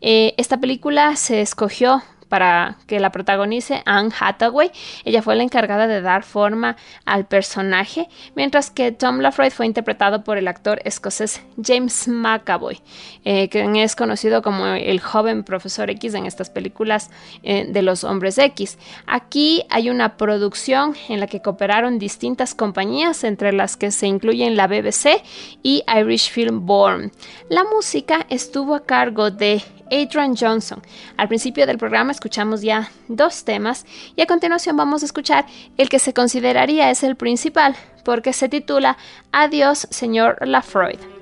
Eh, 0.00 0.34
esta 0.36 0.58
película 0.58 1.16
se 1.16 1.40
escogió 1.40 2.02
para 2.28 2.76
que 2.86 3.00
la 3.00 3.10
protagonice 3.10 3.82
Anne 3.84 4.10
Hathaway. 4.18 4.70
Ella 5.04 5.22
fue 5.22 5.36
la 5.36 5.42
encargada 5.42 5.86
de 5.86 6.00
dar 6.00 6.22
forma 6.22 6.76
al 7.04 7.26
personaje, 7.26 8.08
mientras 8.34 8.70
que 8.70 8.92
Tom 8.92 9.18
Lafroy 9.18 9.50
fue 9.50 9.66
interpretado 9.66 10.24
por 10.24 10.38
el 10.38 10.48
actor 10.48 10.80
escocés 10.84 11.42
James 11.62 12.08
McAvoy, 12.08 12.80
eh, 13.24 13.48
quien 13.48 13.76
es 13.76 13.96
conocido 13.96 14.42
como 14.42 14.66
el 14.66 15.00
joven 15.00 15.44
profesor 15.44 15.90
X 15.90 16.14
en 16.14 16.26
estas 16.26 16.50
películas 16.50 17.10
eh, 17.42 17.66
de 17.68 17.82
los 17.82 18.04
hombres 18.04 18.38
X. 18.38 18.78
Aquí 19.06 19.64
hay 19.70 19.90
una 19.90 20.16
producción 20.16 20.94
en 21.08 21.20
la 21.20 21.26
que 21.26 21.42
cooperaron 21.42 21.98
distintas 21.98 22.54
compañías, 22.54 23.24
entre 23.24 23.52
las 23.52 23.76
que 23.76 23.90
se 23.90 24.06
incluyen 24.06 24.56
la 24.56 24.66
BBC 24.66 25.22
y 25.62 25.82
Irish 25.94 26.30
Film 26.30 26.66
Board. 26.66 27.10
La 27.48 27.64
música 27.64 28.26
estuvo 28.28 28.74
a 28.74 28.84
cargo 28.84 29.30
de 29.30 29.62
Adrian 29.90 30.36
Johnson. 30.36 30.82
Al 31.16 31.28
principio 31.28 31.66
del 31.66 31.78
programa 31.78 32.12
escuchamos 32.12 32.62
ya 32.62 32.90
dos 33.08 33.44
temas 33.44 33.86
y 34.14 34.22
a 34.22 34.26
continuación 34.26 34.76
vamos 34.76 35.02
a 35.02 35.06
escuchar 35.06 35.46
el 35.76 35.88
que 35.88 35.98
se 35.98 36.14
consideraría 36.14 36.90
es 36.90 37.02
el 37.02 37.16
principal 37.16 37.76
porque 38.04 38.32
se 38.32 38.48
titula 38.48 38.96
Adiós, 39.32 39.88
señor 39.90 40.38
Lafroid. 40.46 41.15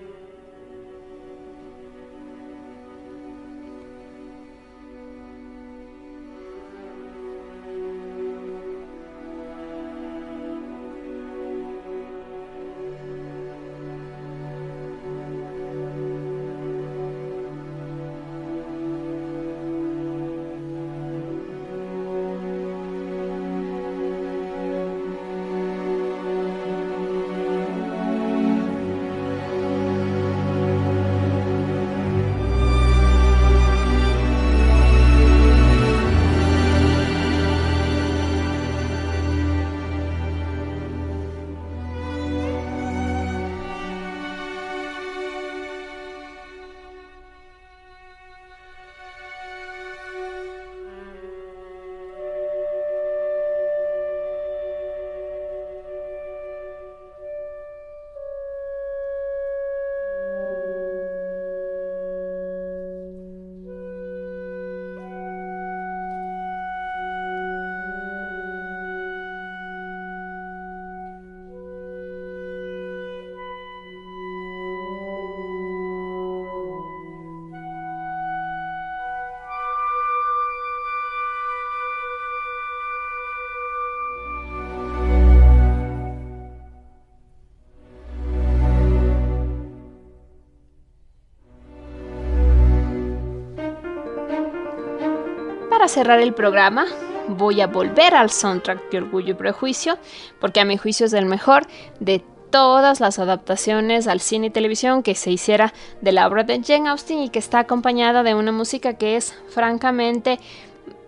Cerrar 95.88 96.20
el 96.20 96.34
programa, 96.34 96.86
voy 97.28 97.60
a 97.60 97.66
volver 97.66 98.14
al 98.14 98.30
soundtrack 98.30 98.90
de 98.90 98.98
Orgullo 98.98 99.32
y 99.32 99.34
Prejuicio, 99.34 99.98
porque 100.40 100.60
a 100.60 100.64
mi 100.64 100.76
juicio 100.76 101.06
es 101.06 101.12
el 101.12 101.26
mejor 101.26 101.66
de 102.00 102.22
todas 102.50 103.00
las 103.00 103.18
adaptaciones 103.18 104.06
al 104.06 104.20
cine 104.20 104.46
y 104.46 104.50
televisión 104.50 105.02
que 105.02 105.14
se 105.14 105.30
hiciera 105.30 105.74
de 106.00 106.12
la 106.12 106.28
obra 106.28 106.44
de 106.44 106.62
Jane 106.62 106.88
Austen 106.88 107.18
y 107.18 107.28
que 107.28 107.38
está 107.38 107.60
acompañada 107.60 108.22
de 108.22 108.34
una 108.34 108.52
música 108.52 108.94
que 108.94 109.16
es 109.16 109.34
francamente 109.48 110.38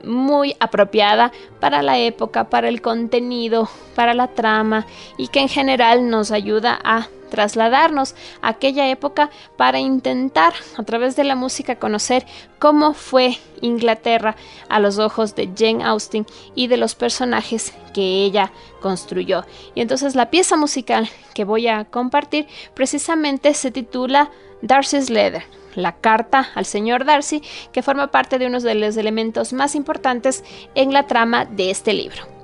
muy 0.05 0.57
apropiada 0.61 1.33
para 1.61 1.83
la 1.83 1.99
época, 1.99 2.45
para 2.45 2.69
el 2.69 2.83
contenido, 2.83 3.69
para 3.95 4.15
la 4.15 4.29
trama 4.29 4.87
y 5.17 5.29
que 5.29 5.41
en 5.41 5.49
general 5.49 6.11
nos 6.11 6.33
ayuda 6.33 6.79
a 6.83 7.09
trasladarnos 7.29 8.15
a 8.43 8.51
aquella 8.51 8.89
época 8.89 9.31
para 9.57 9.79
intentar 9.79 10.55
a 10.77 10.83
través 10.83 11.17
de 11.17 11.25
la 11.25 11.35
música 11.35 11.77
conocer 11.77 12.27
cómo 12.59 12.95
fue 12.95 13.39
Inglaterra 13.61 14.37
a 14.69 14.81
los 14.81 14.99
ojos 14.99 15.35
de 15.35 15.51
Jane 15.57 15.85
Austen 15.85 16.27
y 16.55 16.69
de 16.69 16.77
los 16.77 16.95
personajes 16.95 17.75
que 17.93 18.25
ella 18.25 18.53
construyó. 18.81 19.45
Y 19.75 19.81
entonces 19.81 20.15
la 20.15 20.31
pieza 20.31 20.57
musical 20.57 21.09
que 21.35 21.45
voy 21.45 21.69
a 21.69 21.85
compartir 21.85 22.47
precisamente 22.75 23.55
se 23.55 23.71
titula 23.71 24.31
Darcy's 24.63 25.11
Letter 25.11 25.45
la 25.77 25.93
carta 25.93 26.49
al 26.55 26.65
señor 26.65 27.05
Darcy, 27.05 27.43
que 27.71 27.83
forma 27.83 28.11
parte 28.11 28.39
de 28.39 28.47
uno 28.47 28.61
de 28.61 28.75
los 28.75 28.97
elementos 28.97 29.53
más 29.53 29.75
importantes 29.75 30.43
en 30.75 30.93
la 30.93 31.07
trama 31.07 31.45
de 31.45 31.71
este 31.71 31.93
libro. 31.93 32.36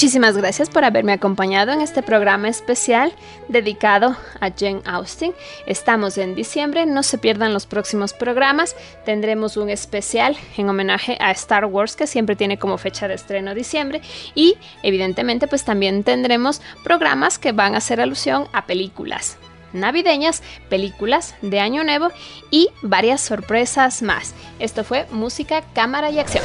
Muchísimas 0.00 0.34
gracias 0.34 0.70
por 0.70 0.82
haberme 0.82 1.12
acompañado 1.12 1.72
en 1.72 1.82
este 1.82 2.02
programa 2.02 2.48
especial 2.48 3.12
dedicado 3.48 4.16
a 4.40 4.48
Jane 4.50 4.80
Austen. 4.86 5.34
Estamos 5.66 6.16
en 6.16 6.34
diciembre, 6.34 6.86
no 6.86 7.02
se 7.02 7.18
pierdan 7.18 7.52
los 7.52 7.66
próximos 7.66 8.14
programas. 8.14 8.74
Tendremos 9.04 9.58
un 9.58 9.68
especial 9.68 10.38
en 10.56 10.70
homenaje 10.70 11.18
a 11.20 11.30
Star 11.32 11.66
Wars 11.66 11.96
que 11.96 12.06
siempre 12.06 12.34
tiene 12.34 12.58
como 12.58 12.78
fecha 12.78 13.08
de 13.08 13.14
estreno 13.14 13.54
diciembre 13.54 14.00
y 14.34 14.56
evidentemente 14.82 15.46
pues 15.48 15.66
también 15.66 16.02
tendremos 16.02 16.62
programas 16.82 17.38
que 17.38 17.52
van 17.52 17.74
a 17.74 17.78
hacer 17.78 18.00
alusión 18.00 18.48
a 18.54 18.64
películas 18.64 19.36
navideñas, 19.74 20.42
películas 20.70 21.34
de 21.42 21.60
Año 21.60 21.84
Nuevo 21.84 22.08
y 22.50 22.70
varias 22.80 23.20
sorpresas 23.20 24.00
más. 24.00 24.34
Esto 24.60 24.82
fue 24.82 25.06
Música, 25.10 25.62
Cámara 25.74 26.10
y 26.10 26.18
Acción. 26.20 26.44